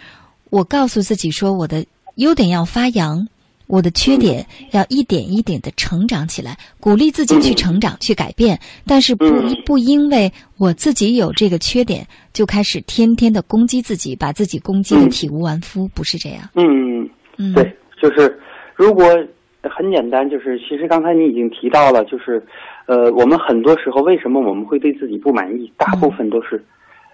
[0.50, 1.86] 我告诉自己说，我的
[2.16, 3.28] 优点要发扬，
[3.74, 9.58] 我的缺点要一点一点的成长起来，鼓励自己去成长、去改变，但是不嗯。
[9.66, 16.48] 不因为我自己有这个缺点，就开始天天的攻击自己，把自己攻击的嗯体无完肤，不是这样。
[16.54, 17.64] 嗯，嗯，对，
[18.00, 18.40] 就是
[18.76, 19.06] 如果
[19.64, 22.46] 很简单，就是其实刚才你已经提到了，就是
[22.86, 25.74] 呃，我们很多时候为什么我们会对自己不满意？
[25.78, 26.64] 大部分都是，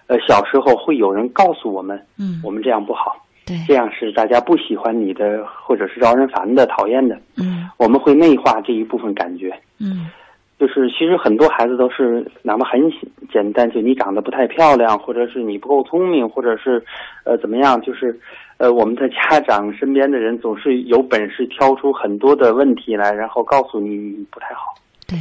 [0.08, 3.16] 呃，小时候会有人告诉我们，嗯，我们这样不好，
[3.50, 7.68] 对，这样是大家不喜欢你的，或者是招人烦的、讨厌的，嗯。
[7.76, 9.52] 我们会内化这一部分感觉。
[9.80, 10.08] 嗯。
[10.56, 12.80] 就是其实很多孩子都是哪怕很
[13.32, 16.84] 简单，就你长得不太漂亮，或者是你不够聪明，或者是
[17.24, 18.16] 呃怎么样，就是
[18.58, 24.74] 呃我们的家长身边的人总是有本事挑出很多的问题来，然后告诉你你不太好，
[25.08, 25.18] 对，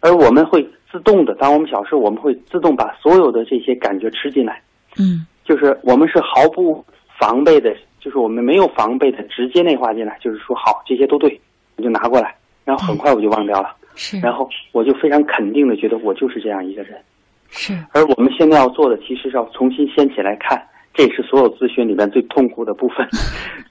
[0.00, 4.60] 而我们会自动的，当我们小时候，我们会自动把所有的这些感觉吃进来，
[4.98, 5.24] 嗯。
[5.42, 6.84] 就是我们是毫不
[7.20, 11.38] 防备的，就是我们没有防备的直接内化进来，就是说好这些都对，
[11.76, 13.76] 我就拿过来，然后很快我就忘掉了。
[13.94, 16.98] 是，然后我就非常肯定的觉得我就是这样一个人。
[17.50, 20.62] 是而我们现在要做的，其实是要重新掀起来看，
[20.94, 23.06] 这也是所有咨询里面最痛苦的部分。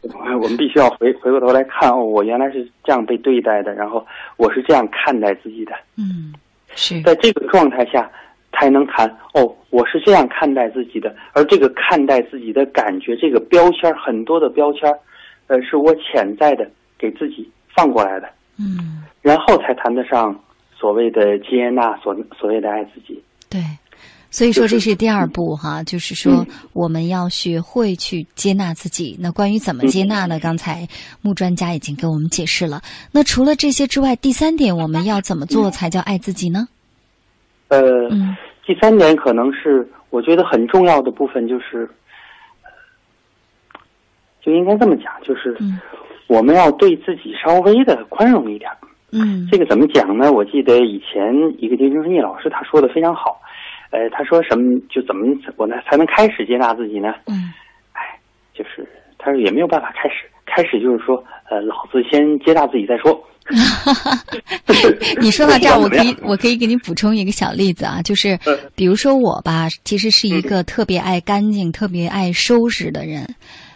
[0.42, 4.06] 我们必须要回回过头来看，哦，我原来是这样被对待的，然后
[4.38, 6.34] 我是这样看待自己的，嗯
[6.76, 8.12] 是在这个状态下，
[8.52, 15.00] 才能谈哦，我是这样看待自己的，而这个看待自己的感觉，这个标签儿很多的标签儿，
[15.48, 18.28] 呃，是我潜在的给自己放过来的。
[18.58, 20.38] 嗯然后才谈得上
[20.74, 23.22] 所谓的接纳，所所谓的爱自己。
[23.50, 23.62] 对。
[24.32, 29.18] 所以说这是第二步哈，就是说嗯我们要学会去接纳自己。
[29.20, 30.40] 那关于怎么接纳呢？
[30.40, 30.88] 刚才
[31.22, 32.82] 穆专家已经给我们解释了。
[33.12, 36.68] 那除了这些之外，第三点我们要怎么做才叫爱自己呢？
[37.70, 41.90] 呃，嗯第三点可能是我觉得很重要的部分，就是
[44.42, 45.80] 就应该这么讲，就是嗯
[46.28, 48.70] 我们要对自己稍微的宽容一点。
[49.12, 50.32] 嗯这个怎么讲呢？
[50.32, 53.42] 我记得以前一个丁生义老师他说的非常好，
[53.90, 57.16] 呃，他说什么就怎么我呢才能开始接纳自己呢？
[57.26, 57.52] 嗯
[57.94, 58.20] 哎，
[58.54, 63.20] 就是他说也没有办法开始，开始就是说，呃，老子先接纳自己再说。
[65.20, 73.28] 你说到这儿，我可以我可以给你补充一个小例子啊，就是嗯比如说我吧，其实是一个特别爱干净、特别爱收拾的人。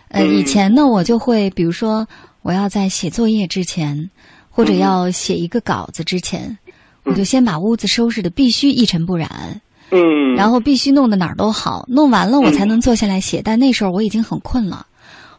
[0.10, 2.08] 呃，嗯以前呢，我就会比如说
[2.44, 4.12] 我要在写作业之前，
[4.52, 6.56] 或者嗯要写一个稿子之前，
[7.04, 9.60] 我就先把屋子收拾的必须一尘不染，
[9.90, 13.42] 嗯，然后必须弄得哪儿都好，弄完了我才能坐下来写。
[13.44, 14.86] 但那时候我已经很困了，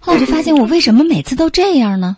[0.01, 2.16] 后来我就发现我为什么每次都这样呢？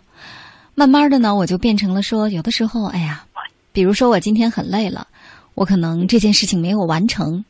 [0.79, 3.25] 慢慢的呢，我就变成了说，有的时候，哎呀，
[3.71, 5.07] 比如说我今天很累了，
[5.55, 7.43] 我可能这件事情没有完成，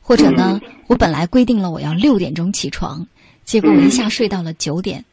[0.00, 3.06] 或者呢，我本来规定了我要六点钟起床，
[3.44, 5.04] 结果我一下睡到了九点。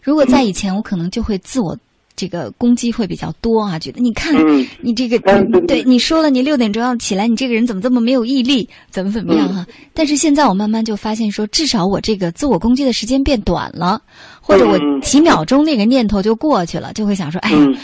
[0.00, 1.76] 如果在以前，我可能就会自我
[2.16, 4.66] 这个攻击会比较多啊，觉得你看嗯。
[4.80, 14.00] 你这个嗯对你说了你六点钟要起来，你这个人怎么这么没有毅力，怎么怎么样哈、但是现在我慢慢就发现说，至少我这个自我攻击的时间变短了，
[14.40, 15.00] 或者我嗯。
[15.02, 17.76] 几秒钟那个念头就过去了，就会想说，哎呀，嗯。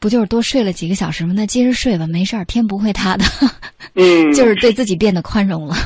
[0.00, 1.32] 不就是多睡了几个小时吗？
[1.34, 3.24] 那接着睡吧，没事儿，天不会塌的，
[3.94, 5.76] 嗯，就是对自己变得宽容了。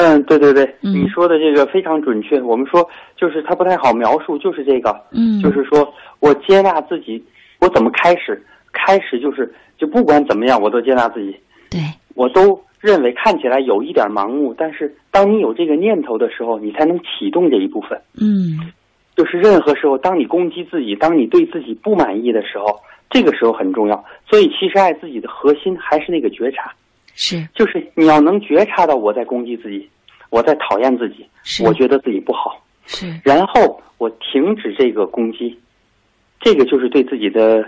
[0.00, 2.40] 嗯，对对对，嗯你说的这个非常准确。
[2.40, 7.22] 我们说就是它不太好描述，就是这个，嗯，就是说我接纳自己，
[7.60, 8.42] 我怎么开始？
[8.72, 11.36] 开始就是就不管怎么样，我都接纳自己，
[11.70, 11.80] 对，
[12.14, 18.00] 我都认为看起来有一点盲目，但是当你有这个念头的时候，你才能启动这一部分。
[18.18, 18.72] 嗯
[19.16, 22.80] 就是任何时候，当你攻击自己，当你对自己不满意的时候，
[23.10, 24.02] 这个时候很重要。
[24.26, 26.72] 所以，其实爱自己的核心还是那个觉察，
[27.14, 29.88] 是就是你要能觉察到我在攻击自己，
[30.30, 31.26] 我在讨厌自己，
[31.64, 35.58] 我觉得自己不好，是然后我停止这个攻击，
[36.40, 37.62] 这个就是对自己的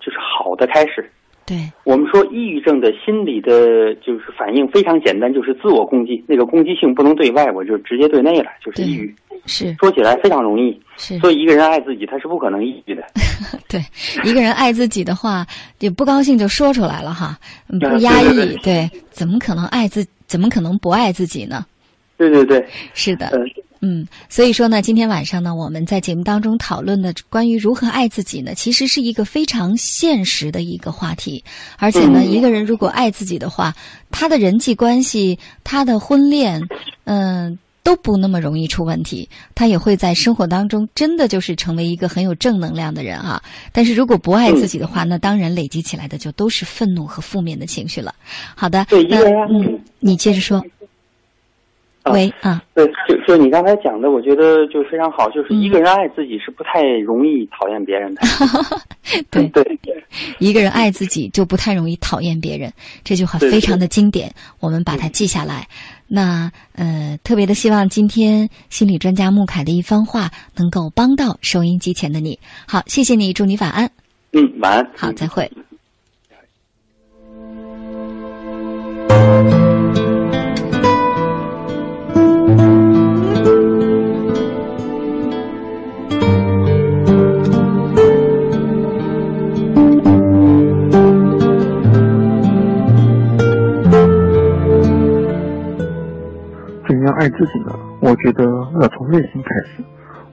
[0.00, 1.10] 就是好的开始。
[1.48, 9.14] 对，我们说抑郁症的心理的就是反应非常简单，就是自我攻击，那个攻击性不能对外，我就直接对内了，就是抑郁。
[9.46, 13.02] 是说起来非常容易，是，所以一个人爱自己，他是不可能抑郁的。
[13.66, 13.80] 对，
[14.24, 15.46] 一个人爱自己的话，
[15.78, 17.38] 也不高兴就说出来了哈，
[17.72, 21.64] 嗯不啊压抑，对对对，怎么可能爱自，怎么可能不爱自己呢？
[22.18, 23.38] 对对对，是的，呃，
[23.80, 31.44] 嗯，所以说呢，今天晚上呢，我们在节目当中讨论的关于如何爱自己呢，其实是一个非常现实的一个话题。
[31.78, 33.74] 而且呢，嗯一个人如果爱自己的话，
[34.10, 36.60] 他的人际关系、他的婚恋，
[37.04, 39.28] 嗯、都不那么容易出问题。
[39.54, 43.40] 他也会在生活当中真的就是成为一个很有正能量的人啊。
[43.70, 48.12] 但是如果不爱自己的话，那当然累积起来的就都是愤怒和负面的情绪了。
[48.56, 50.60] 好的，那嗯，你接着说。
[52.02, 58.22] 啊喂啊，对，就就你刚才讲的，我觉得就非常好，就是嗯一个人爱自己是不太容易讨厌别人的。
[59.30, 59.78] 对 对，
[60.38, 62.72] 一个人爱自己，就不太容易讨厌别人。
[63.04, 65.66] 这句话非常的经典，我们把它记下来。
[66.06, 72.38] 那呃，特别的希望今天心理专家穆凯的一番话能够帮到收音机前的你。
[72.66, 73.90] 好，谢谢你，祝你晚安。
[74.32, 74.90] 嗯，晚安。
[74.96, 75.50] 好，再会。
[75.54, 75.62] 怎
[97.18, 97.74] 爱自己呢？
[98.00, 98.46] 我觉得
[98.78, 99.82] 要从内心开始。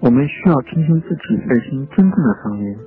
[0.02, 2.78] 我们需要听听自己内心真正的声音。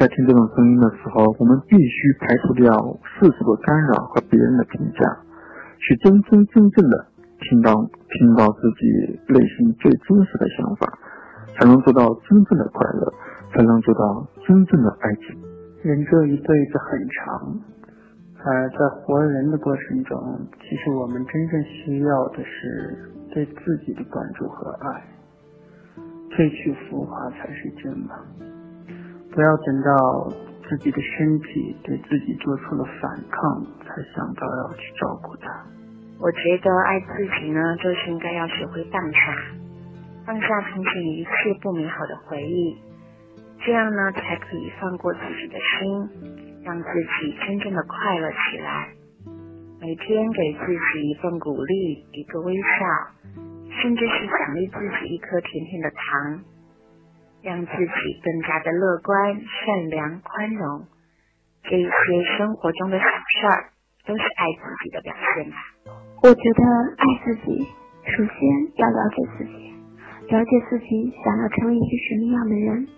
[0.00, 2.74] 在听这种声音的时候，我们必须排除掉
[3.06, 4.98] 世俗的干扰和别人的评价，
[5.78, 7.06] 去真真正正的
[7.38, 7.70] 听到
[8.10, 10.98] 听到自己内心最真实的想法，
[11.54, 13.14] 才能做到真正的快乐，
[13.54, 15.38] 才能做到真正的爱情。
[15.82, 17.60] 人这一辈子很长，
[18.48, 20.16] 而在活人的过程中，
[20.62, 25.02] 其实我们真正需要的是对自己的关注和爱。
[26.30, 28.14] 褪去浮华才是真嘛！
[29.32, 30.32] 不要等到
[30.68, 35.50] 自己的身体对自己做出了反抗，才想到要去照顾它。
[36.20, 39.34] 我觉得爱自己呢，就是应该要学会放下，
[40.24, 42.76] 放下从前一切不美好的回忆，
[43.64, 46.08] 这样呢，才可以放过自己的心，
[46.66, 48.88] 让自己真正的快乐起来。
[49.80, 53.40] 每天给自己一份鼓励，一个微笑，
[53.70, 56.42] 甚至是奖励自己一颗甜甜的糖，
[57.40, 60.86] 让自己更加的乐观、善良、宽容。
[61.62, 63.70] 这一些生活中的小事儿，
[64.04, 65.56] 都是爱自己的表现吧。
[66.24, 66.64] 我觉得
[66.98, 67.64] 爱自己，
[68.10, 68.36] 首先
[68.74, 69.70] 要了解自己，
[70.34, 72.88] 了解自己想要成为一个什么样的人，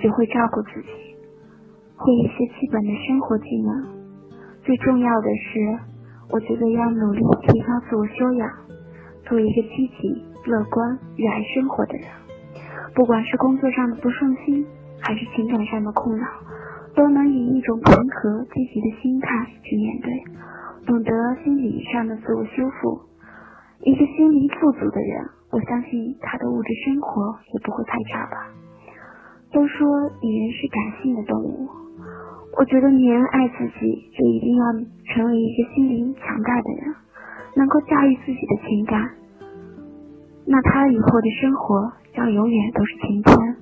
[0.00, 1.09] 学会照顾自己，
[2.00, 3.84] 会一些基本的生活技能。
[4.64, 5.78] 最重要的是，
[6.30, 8.48] 我觉得要努力提高自我修养，
[9.24, 12.06] 做一个积极、乐观、热爱生活的人。
[12.94, 14.64] 不管是工作上的不顺心，
[14.98, 16.26] 还是情感上的困扰，
[16.94, 19.28] 都能以一种平和、积极的心态
[19.62, 20.10] 去面对。
[20.86, 21.12] 懂得
[21.44, 22.98] 心理上的自我修复。
[23.84, 28.48] 一个心灵富足的人，我相信他的物质生活也不会太差吧。
[29.52, 31.68] 都说女人是感性的动物，
[32.58, 34.64] 我觉得女人爱自己，就一定要
[35.14, 36.94] 成为一个心灵强大的人，
[37.56, 39.10] 能够驾驭自己的情感，
[40.46, 43.56] 那她以后的生活将永远都是晴天。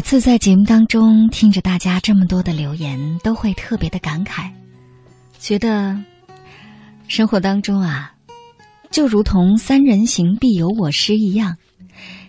[0.00, 4.50] 每次在节目当中听着大家这么多的留言，都会特别的感慨，
[5.38, 5.94] 觉得
[7.06, 8.14] 生活当中啊，
[8.90, 11.54] 就如同“三人行，必有我师”一样，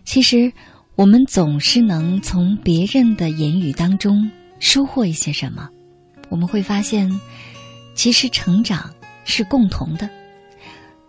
[0.04, 0.52] 其实
[0.98, 5.70] 我们总是能从别人的言语当中收获一些什么。
[6.28, 7.10] 我们会发现，
[7.96, 8.94] 其实成长
[9.24, 10.10] 是共同的。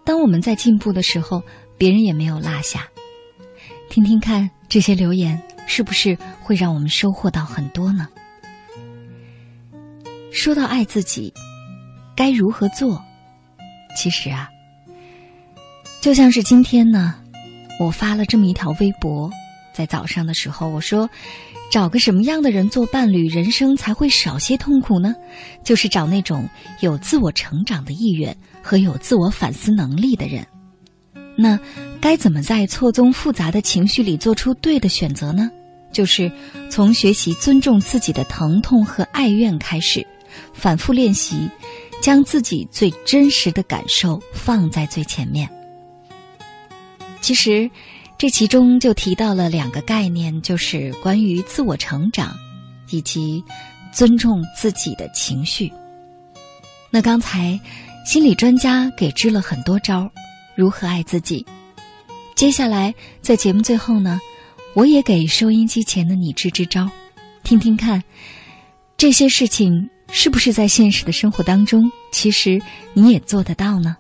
[0.05, 1.43] 当我们在进步的时候，
[1.77, 2.87] 别人也没有落下。
[3.91, 8.09] 听听看这些留言，是不是会让我们收获到很多呢？
[10.33, 11.33] 说到爱自己，
[12.17, 13.03] 该如何做？
[13.97, 14.49] 其实啊，
[16.01, 17.15] 就像是今天呢，
[17.79, 19.31] 我发了这么一条微博，
[19.75, 21.09] 在早上的时候，我说，
[21.71, 25.15] 找个什么样的人做伴侣，人生才会少些痛苦呢？
[25.63, 26.49] 就是找那种
[26.81, 30.47] 有自我成长的意愿和有自我反思能力的人。
[31.37, 31.59] 那
[32.01, 35.51] 该怎么在错综复杂的情绪里做出对的选择呢？
[35.93, 36.30] 就是
[36.70, 40.07] 从学习尊重自己的疼痛和爱怨开始，
[40.53, 41.49] 反复练习，
[42.01, 45.49] 将自己最真实的感受放在最前面。
[47.20, 47.70] 其实。
[48.18, 52.37] 这其中就提到了两个概念，就是关于自我成长，
[52.89, 53.43] 以及
[53.93, 55.72] 尊重自己的情绪。
[56.89, 57.59] 那刚才
[58.07, 60.09] 心理专家给支了很多招，
[60.55, 61.46] 如何爱自己？
[62.34, 64.20] 接下来在节目最后呢，
[64.74, 66.90] 我也给收音机前的你支支招，
[67.42, 68.03] 听听看，
[68.96, 72.61] 这些事情是不是在现实的生活当中，其实
[72.94, 73.96] 你也做得到呢？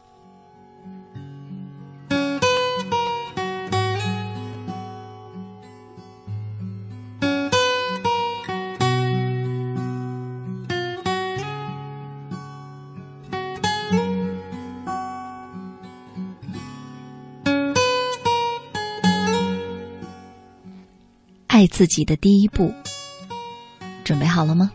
[21.62, 22.74] 爱自己的第一步，
[24.02, 24.72] 准备好了吗？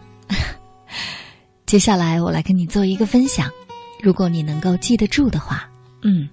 [1.68, 3.52] 接下来我来跟你做一个分享，
[4.02, 5.70] 如果你能够记得住的话，
[6.02, 6.30] 嗯，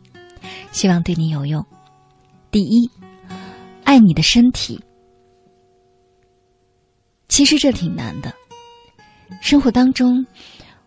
[0.71, 1.67] 希望对你有用。
[2.53, 2.89] 第一，
[3.83, 4.81] 爱你的身体。
[7.27, 8.33] 其实这挺难的，
[9.43, 10.25] 生活当中，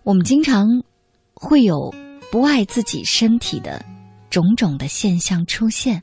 [0.03, 0.65] 我们经常
[1.33, 1.93] 会有
[2.31, 3.83] 不爱自己身体的
[4.29, 6.01] 种种的现象出现。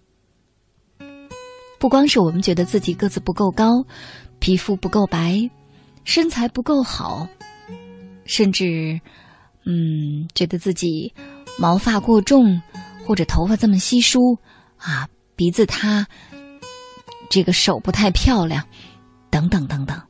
[1.85, 3.85] 不光是我们觉得自己个子不够高，
[4.39, 5.51] 皮肤不够白，
[6.05, 7.29] 身材不够好，
[8.25, 9.03] 甚至，
[9.67, 11.13] 嗯，觉得自己
[11.59, 12.63] 毛发过重，
[13.07, 14.39] 或者头发这么稀疏，
[14.79, 15.07] 啊，
[15.37, 16.07] 鼻子塌，
[17.29, 18.65] 这个手不太漂亮，
[19.29, 20.01] 等等等等。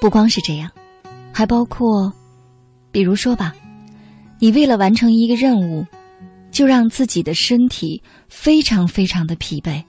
[0.00, 0.72] 不光是这样，
[1.32, 2.12] 还包括，
[2.90, 3.54] 比如说吧，
[4.40, 5.86] 你为了完成一个任务。
[6.54, 9.82] 就让自己的身体非常非常的疲惫，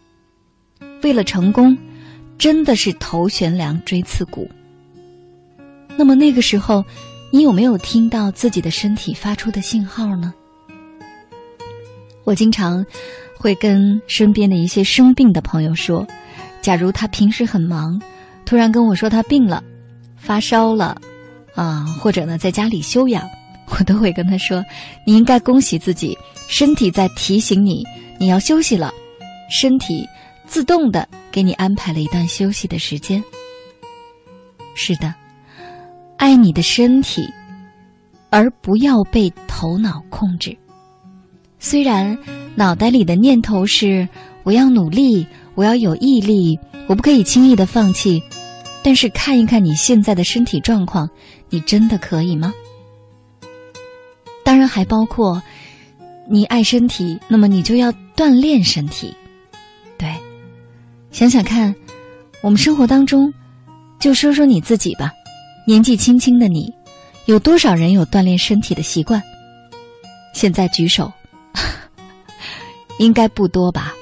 [1.03, 1.77] 为了成功，
[2.39, 4.49] 真的是头悬梁锥刺股。
[5.95, 6.83] 那么那个时候，
[7.31, 10.33] 你有没有听到自己的身体发出的信号呢？
[12.23, 12.83] 我经常
[13.37, 16.05] 会跟身边的一些生病的朋友说，
[16.63, 18.01] 假如他平时很忙，
[18.43, 19.63] 突然跟我说他病了，
[20.17, 20.99] 发烧了，
[21.53, 23.23] 啊，或者呢在家里休养。
[23.67, 24.63] 我都会跟他说
[25.07, 26.15] ：“你应该恭喜自己，
[26.47, 27.83] 身体在提醒你
[28.19, 28.93] 你要休息了，
[29.49, 30.07] 身体
[30.45, 33.23] 自动的给你安排了一段休息的时间。”
[34.75, 35.13] 是的，
[36.17, 37.27] 爱你的身体，
[38.29, 40.57] 而不要被头脑控制。
[41.59, 42.17] 虽然
[42.55, 44.07] 脑袋里的念头是
[44.43, 45.25] 我要努力，
[45.55, 48.21] 我要有毅力，我不可以轻易的放弃，
[48.83, 51.09] 但是看一看你现在的身体状况，
[51.49, 52.53] 你真的可以吗？
[54.43, 55.41] 当然还包括，
[56.27, 59.13] 你爱身体，那么你就要锻炼身体。
[59.97, 60.13] 对，
[61.11, 61.73] 想想看，
[62.41, 63.33] 我们生活当中，
[63.99, 65.11] 就说说你自己吧。
[65.67, 66.73] 年纪轻轻的你，
[67.25, 69.21] 有多少人有锻炼身体的习惯？
[70.33, 71.11] 现在举手，
[72.99, 73.93] 应该不多吧。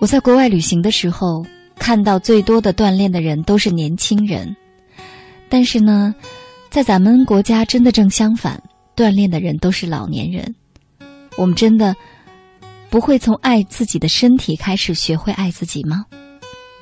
[0.00, 1.44] 我在国外旅行的时候，
[1.78, 4.54] 看到最多的锻炼的人都是年轻人，
[5.48, 6.14] 但是呢，
[6.70, 8.60] 在咱们国家真的正相反。
[8.96, 10.54] 锻炼的人都是老年人，
[11.36, 11.94] 我们真的
[12.90, 16.06] 不会从爱自己的身体开始学会爱自己吗？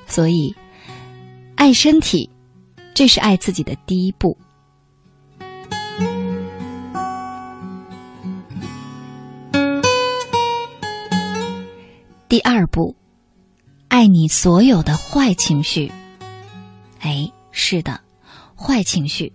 [0.06, 0.54] 所以，
[1.54, 2.28] 爱身体，
[2.92, 4.36] 这是爱自己的第一步。
[12.28, 12.94] 第二步，
[13.88, 15.90] 爱你所有的坏情绪。
[17.00, 18.00] 哎，是的，
[18.56, 19.32] 坏情绪。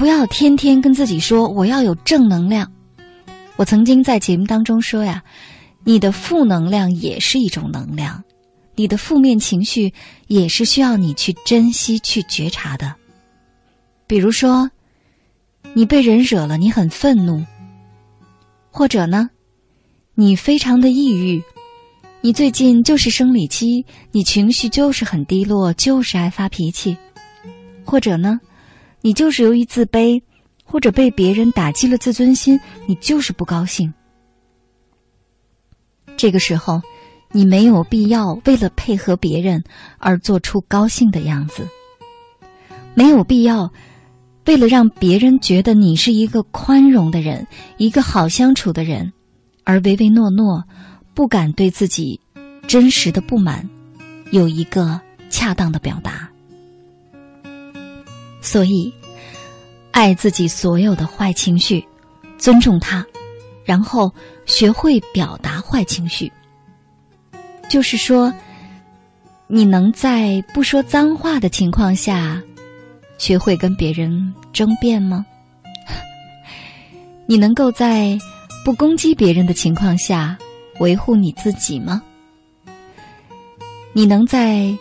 [0.00, 2.72] 不要天天跟自己说我要有正能量。
[3.56, 5.22] 我曾经在节目当中说呀，
[5.84, 8.24] 你的负能量也是一种能量，
[8.76, 9.92] 你的负面情绪
[10.26, 12.94] 也是需要你去珍惜、去觉察的。
[14.06, 14.70] 比如说，
[15.74, 17.44] 你被人惹了，你很愤怒；
[18.70, 19.28] 或者呢，
[20.14, 21.42] 你非常的抑郁，
[22.22, 26.96] 你最近就是生理期，你情绪就是很低落，就是爱发脾气；
[27.84, 28.40] 或者呢。
[29.00, 30.22] 你就是由于自卑，
[30.64, 33.92] 或者被别人打击了自尊心，你就是不高兴。
[36.16, 36.82] 这个时候，
[37.32, 39.64] 你没有必要为了配合别人
[39.98, 41.66] 而做出高兴的样子，
[42.94, 43.72] 没有必要
[44.44, 47.46] 为了让别人觉得你是一个宽容的人、
[47.78, 49.12] 一个好相处的人，
[49.64, 50.64] 而唯唯诺诺，
[51.14, 52.20] 不敢对自己
[52.66, 53.68] 真实的不满
[54.30, 56.29] 有一个恰当的表达。
[58.40, 58.92] 所以，
[59.90, 61.86] 爱自己所有的坏情绪，
[62.38, 63.04] 尊重它，
[63.64, 64.12] 然后
[64.46, 66.32] 学会表达坏情绪。
[67.68, 68.32] 就是说，
[69.46, 72.42] 你能在不说脏话的情况下，
[73.18, 75.24] 学会跟别人争辩吗？
[77.26, 78.18] 你能够在
[78.64, 80.36] 不攻击别人的情况下
[80.80, 82.02] 维护你自己吗？
[83.92, 84.76] 你能在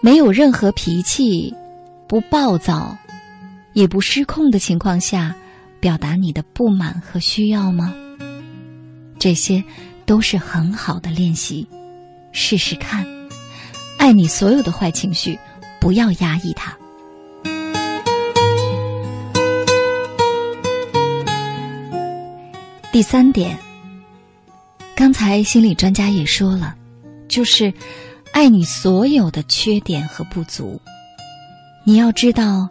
[0.00, 1.54] 没有任何脾气、
[2.08, 2.96] 不暴躁、
[3.74, 5.34] 也不失控的情况下
[5.78, 7.94] 表达你的不满和需要吗？
[9.18, 9.62] 这些
[10.06, 11.68] 都是很好的练习，
[12.32, 13.06] 试试看。
[13.98, 15.38] 爱你所有的坏情绪，
[15.78, 16.74] 不要压抑它。
[22.90, 23.58] 第三点，
[24.96, 26.74] 刚才心理专家也说了，
[27.28, 27.72] 就是
[28.32, 30.80] 爱你所有的缺点和不足。
[31.88, 32.68] 你要知道，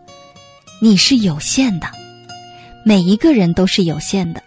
[0.80, 1.88] 你是有限的，
[2.86, 4.44] 每一个人都是有限的，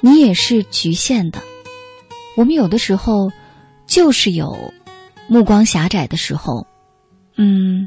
[0.00, 1.42] 你也是局限的。
[2.38, 3.30] 我们有的时候
[3.86, 4.72] 就是有
[5.28, 6.66] 目光狭窄的时候，
[7.36, 7.86] 嗯，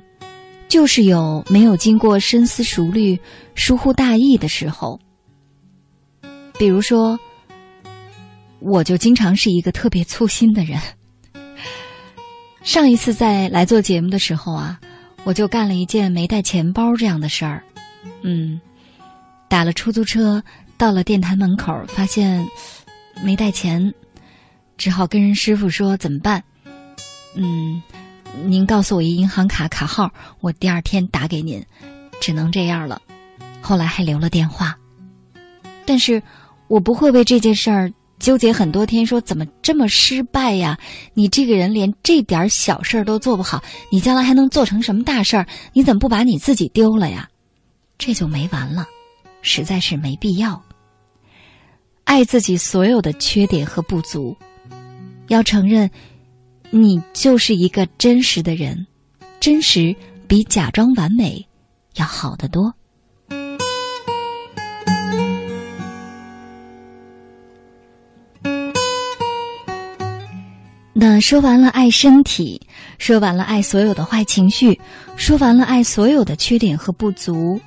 [0.67, 3.19] 就是有没有经过深思熟虑、
[3.55, 4.99] 疏忽大意的时候。
[6.59, 7.19] 比如说，
[8.59, 10.79] 我就经常是一个特别粗心的人。
[12.61, 14.79] 上一次在来做节目的时候啊，
[15.23, 17.63] 我就干了一件没带钱包这样的事儿。
[18.21, 18.59] 嗯，
[19.47, 20.43] 打了出租车
[20.77, 22.47] 到了电台门口，发现
[23.21, 23.93] 没带钱，
[24.77, 26.43] 只好跟人师傅说怎么办？
[27.35, 27.81] 嗯，
[28.45, 31.63] 您告诉我一银行卡卡号，我第二天打给您。
[32.19, 33.01] 只能这样了。
[33.61, 34.77] 后来还留了电话，
[35.85, 36.21] 但是。
[36.69, 37.89] 我不会为这件事儿
[38.19, 40.77] 纠结很多天，说怎么这么失败呀？
[41.13, 45.47] 你这个人连这点小事儿都做不好，你将来还能做成什么大事儿？
[45.73, 47.29] 你怎么不把你自己丢了呀？
[47.97, 48.87] 这就没完了，
[49.41, 50.61] 实在是没必要。
[52.03, 54.35] 爱自己所有的缺点和不足，
[55.27, 55.89] 要承认，
[56.69, 58.87] 你就是一个真实的人，
[59.39, 59.95] 真实
[60.27, 61.47] 比假装完美
[61.95, 62.73] 要好得多。
[70.99, 72.59] 那说完了爱身体，
[72.97, 74.81] 说完了爱所有的坏情绪，
[75.15, 77.61] 说完了爱所有的缺点和不足。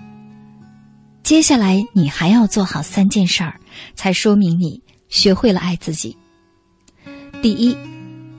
[1.23, 3.61] 接下来你还要做好三件事儿，
[3.95, 6.17] 才说明你学会了爱自己。
[7.41, 7.77] 第一，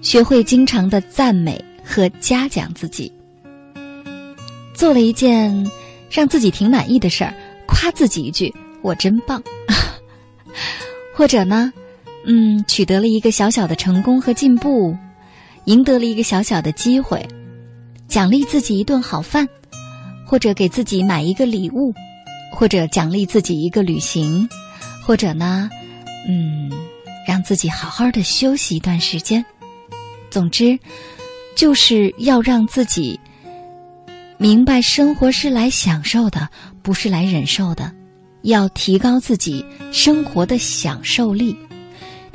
[0.01, 3.09] 学会经常的赞美和嘉奖自己。
[4.73, 5.71] 做了一件
[6.09, 7.33] 让自己挺满意的事儿，
[7.65, 9.41] 夸自己一句“我真棒”，
[11.15, 11.71] 或者呢？
[12.25, 14.95] 嗯，取得了一个小小的成功和进步，
[15.65, 17.27] 赢得了一个小小的机会，
[18.07, 19.47] 奖励自己一顿好饭，
[20.25, 21.93] 或者给自己买一个礼物，
[22.53, 24.47] 或者奖励自己一个旅行，
[25.03, 25.69] 或者呢，
[26.27, 26.71] 嗯，
[27.27, 29.43] 让自己好好的休息一段时间。
[30.29, 30.77] 总之，
[31.55, 33.19] 就是要让自己
[34.37, 36.47] 明白，生活是来享受的，
[36.83, 37.91] 不是来忍受的，
[38.43, 41.57] 要提高自己生活的享受力。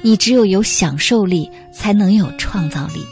[0.06, 3.04] 你只有有享受力，才能有创造力。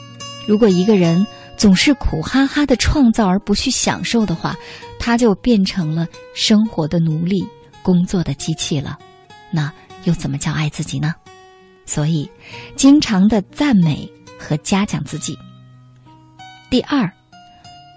[0.46, 1.26] 如果一个人
[1.56, 4.54] 总是苦哈哈的创造而不去享受的话，
[4.96, 7.44] 他就变成了生活的奴隶、
[7.82, 8.96] 工作的机器了。
[9.50, 9.72] 那
[10.04, 11.12] 又怎么叫爱自己呢？
[11.84, 12.30] 所以，
[12.76, 15.36] 经常的赞美和嘉奖自己。
[16.70, 17.12] 第二，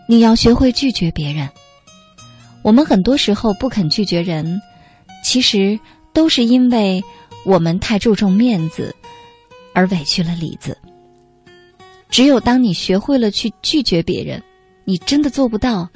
[0.10, 1.48] 你要学会拒绝别人。
[2.64, 4.60] 我们很多时候不肯拒绝人，
[5.24, 5.80] 其实
[6.14, 7.00] 都是因为。
[7.48, 8.94] 我们太注重面子，
[9.74, 10.78] 而委屈了里子。
[12.10, 14.44] 只有当你学会了去拒绝别人，
[14.84, 15.90] 你真的做不到，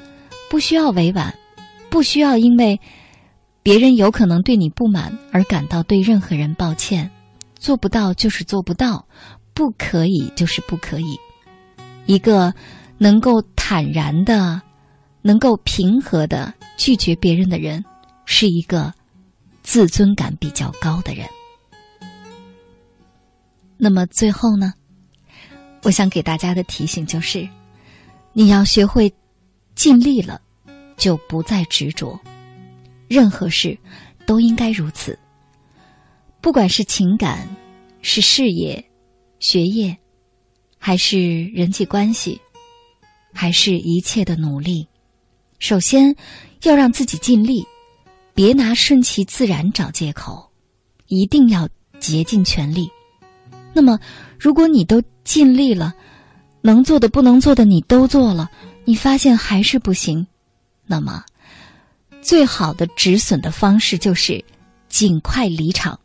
[0.48, 1.38] 不需要委婉，
[1.90, 2.80] 不需要因为
[3.62, 7.10] 别人有可能对你不满而感到对任何人抱歉。
[7.56, 9.06] 做不到就是做不到，
[9.52, 11.18] 不可以就是不可以。
[12.06, 12.54] 一个
[12.96, 14.62] 能够坦然的、
[15.20, 17.84] 能够平和的拒绝别人的人，
[18.24, 18.90] 是一个
[19.62, 21.26] 自尊感比较高的人。
[23.84, 24.72] 那么最后呢，
[25.82, 27.48] 我想给大家的提醒就是，
[28.32, 29.12] 你要学会
[29.74, 30.40] 尽力了，
[30.96, 32.16] 就不再执着。
[33.08, 33.76] 任何事
[34.24, 35.18] 都应该如此，
[36.40, 37.48] 不管是情感、
[38.02, 38.88] 是事业、
[39.40, 39.98] 学业，
[40.78, 42.40] 还是人际关系，
[43.34, 44.86] 还是一切的努力，
[45.58, 46.14] 首先
[46.62, 47.66] 要让自己尽力，
[48.32, 50.48] 别拿顺其自然找借口，
[51.08, 51.68] 一定要
[51.98, 52.88] 竭尽全力。
[53.72, 53.98] 那么，
[54.38, 55.94] 如果你都尽力了，
[56.60, 58.50] 能做的不能做的你都做了，
[58.84, 60.26] 你发现还是不行，
[60.86, 61.24] 那么
[62.20, 64.44] 最好的止损的方式就是
[64.88, 65.98] 尽快离场，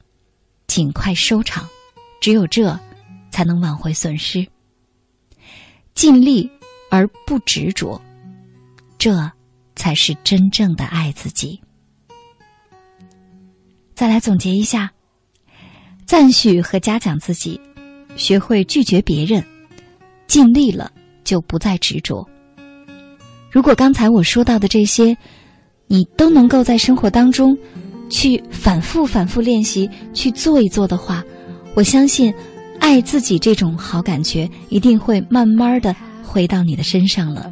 [0.66, 1.68] 尽快收场，
[2.22, 2.80] 只有这
[3.30, 4.48] 才能挽回损失。
[5.94, 6.50] 尽力
[6.90, 8.02] 而不执着，
[8.98, 9.32] 这
[9.76, 11.60] 才是真正的爱自己。
[13.94, 14.92] 再来总结一下：
[16.08, 17.60] 赞许和嘉奖自己，
[18.16, 19.44] 学会拒绝别人，
[20.26, 20.90] 尽力了
[21.26, 22.26] 就不再执着。
[23.52, 25.18] 如果刚才我说到的这些，
[25.86, 27.58] 你都能够在生活当中
[28.10, 31.22] 去反复、反复练习，去做一做的话，
[31.76, 32.34] 我相信，
[32.80, 35.94] 爱自己这种好感觉一定会慢慢的
[36.24, 37.52] 回到你的身上了。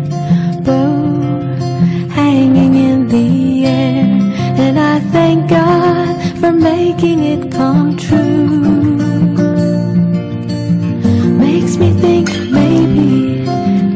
[0.61, 4.05] rainbow hanging in the air.
[4.57, 8.97] And I thank God for making it come true.
[11.37, 13.45] Makes me think maybe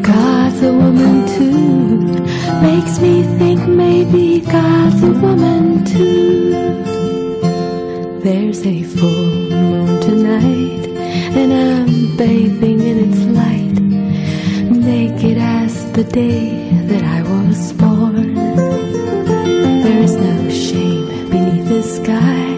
[0.02, 2.00] God's a woman too.
[2.62, 6.52] Makes me think maybe God's a woman too.
[8.24, 10.88] There's a full moon tonight,
[11.40, 13.76] and I'm bathing in its light,
[14.72, 16.55] naked as the day
[17.26, 18.36] was born.
[19.84, 22.56] There is no shame beneath the sky.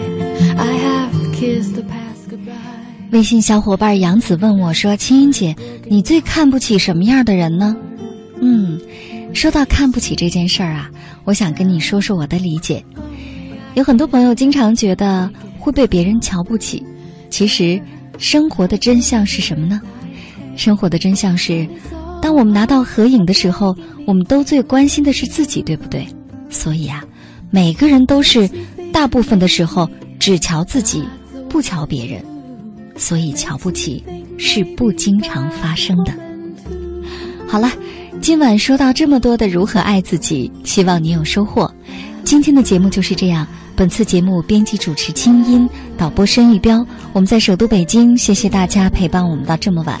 [0.56, 2.54] I have kissed the past goodbye.
[3.10, 5.56] 微信小伙伴杨子问我说：“青音姐，
[5.88, 7.76] 你最看不起什么样的人呢？”
[8.40, 8.78] 嗯，
[9.34, 10.90] 说到看不起这件事儿啊，
[11.24, 12.84] 我想跟你说说我的理解。
[13.74, 16.84] 有很多朋友经常觉得会被别人瞧不起，
[17.30, 17.80] 其实
[18.18, 19.80] 生活的真相是什么呢？
[20.56, 21.66] 生活的真相是，
[22.20, 23.74] 当我们拿到合影的时候，
[24.08, 26.08] 我们都最关心的是自己，对不对？
[26.48, 27.04] 所以啊，
[27.50, 28.48] 每个人都是
[28.90, 29.86] 大部分的时候
[30.18, 31.04] 只瞧自己，
[31.46, 32.24] 不瞧别人。
[32.96, 34.02] 所以瞧不起
[34.38, 36.12] 是不经常发生的。
[37.46, 37.70] 好了，
[38.22, 41.70] 今晚说到这么多的如何爱自己，希望你有收获。
[42.24, 43.46] 今天的节目就是这样。
[43.76, 46.82] 本次节目编辑主持清音，导播申玉彪。
[47.12, 50.00] 我们在首都北京，谢谢大家陪伴我们到这么晚。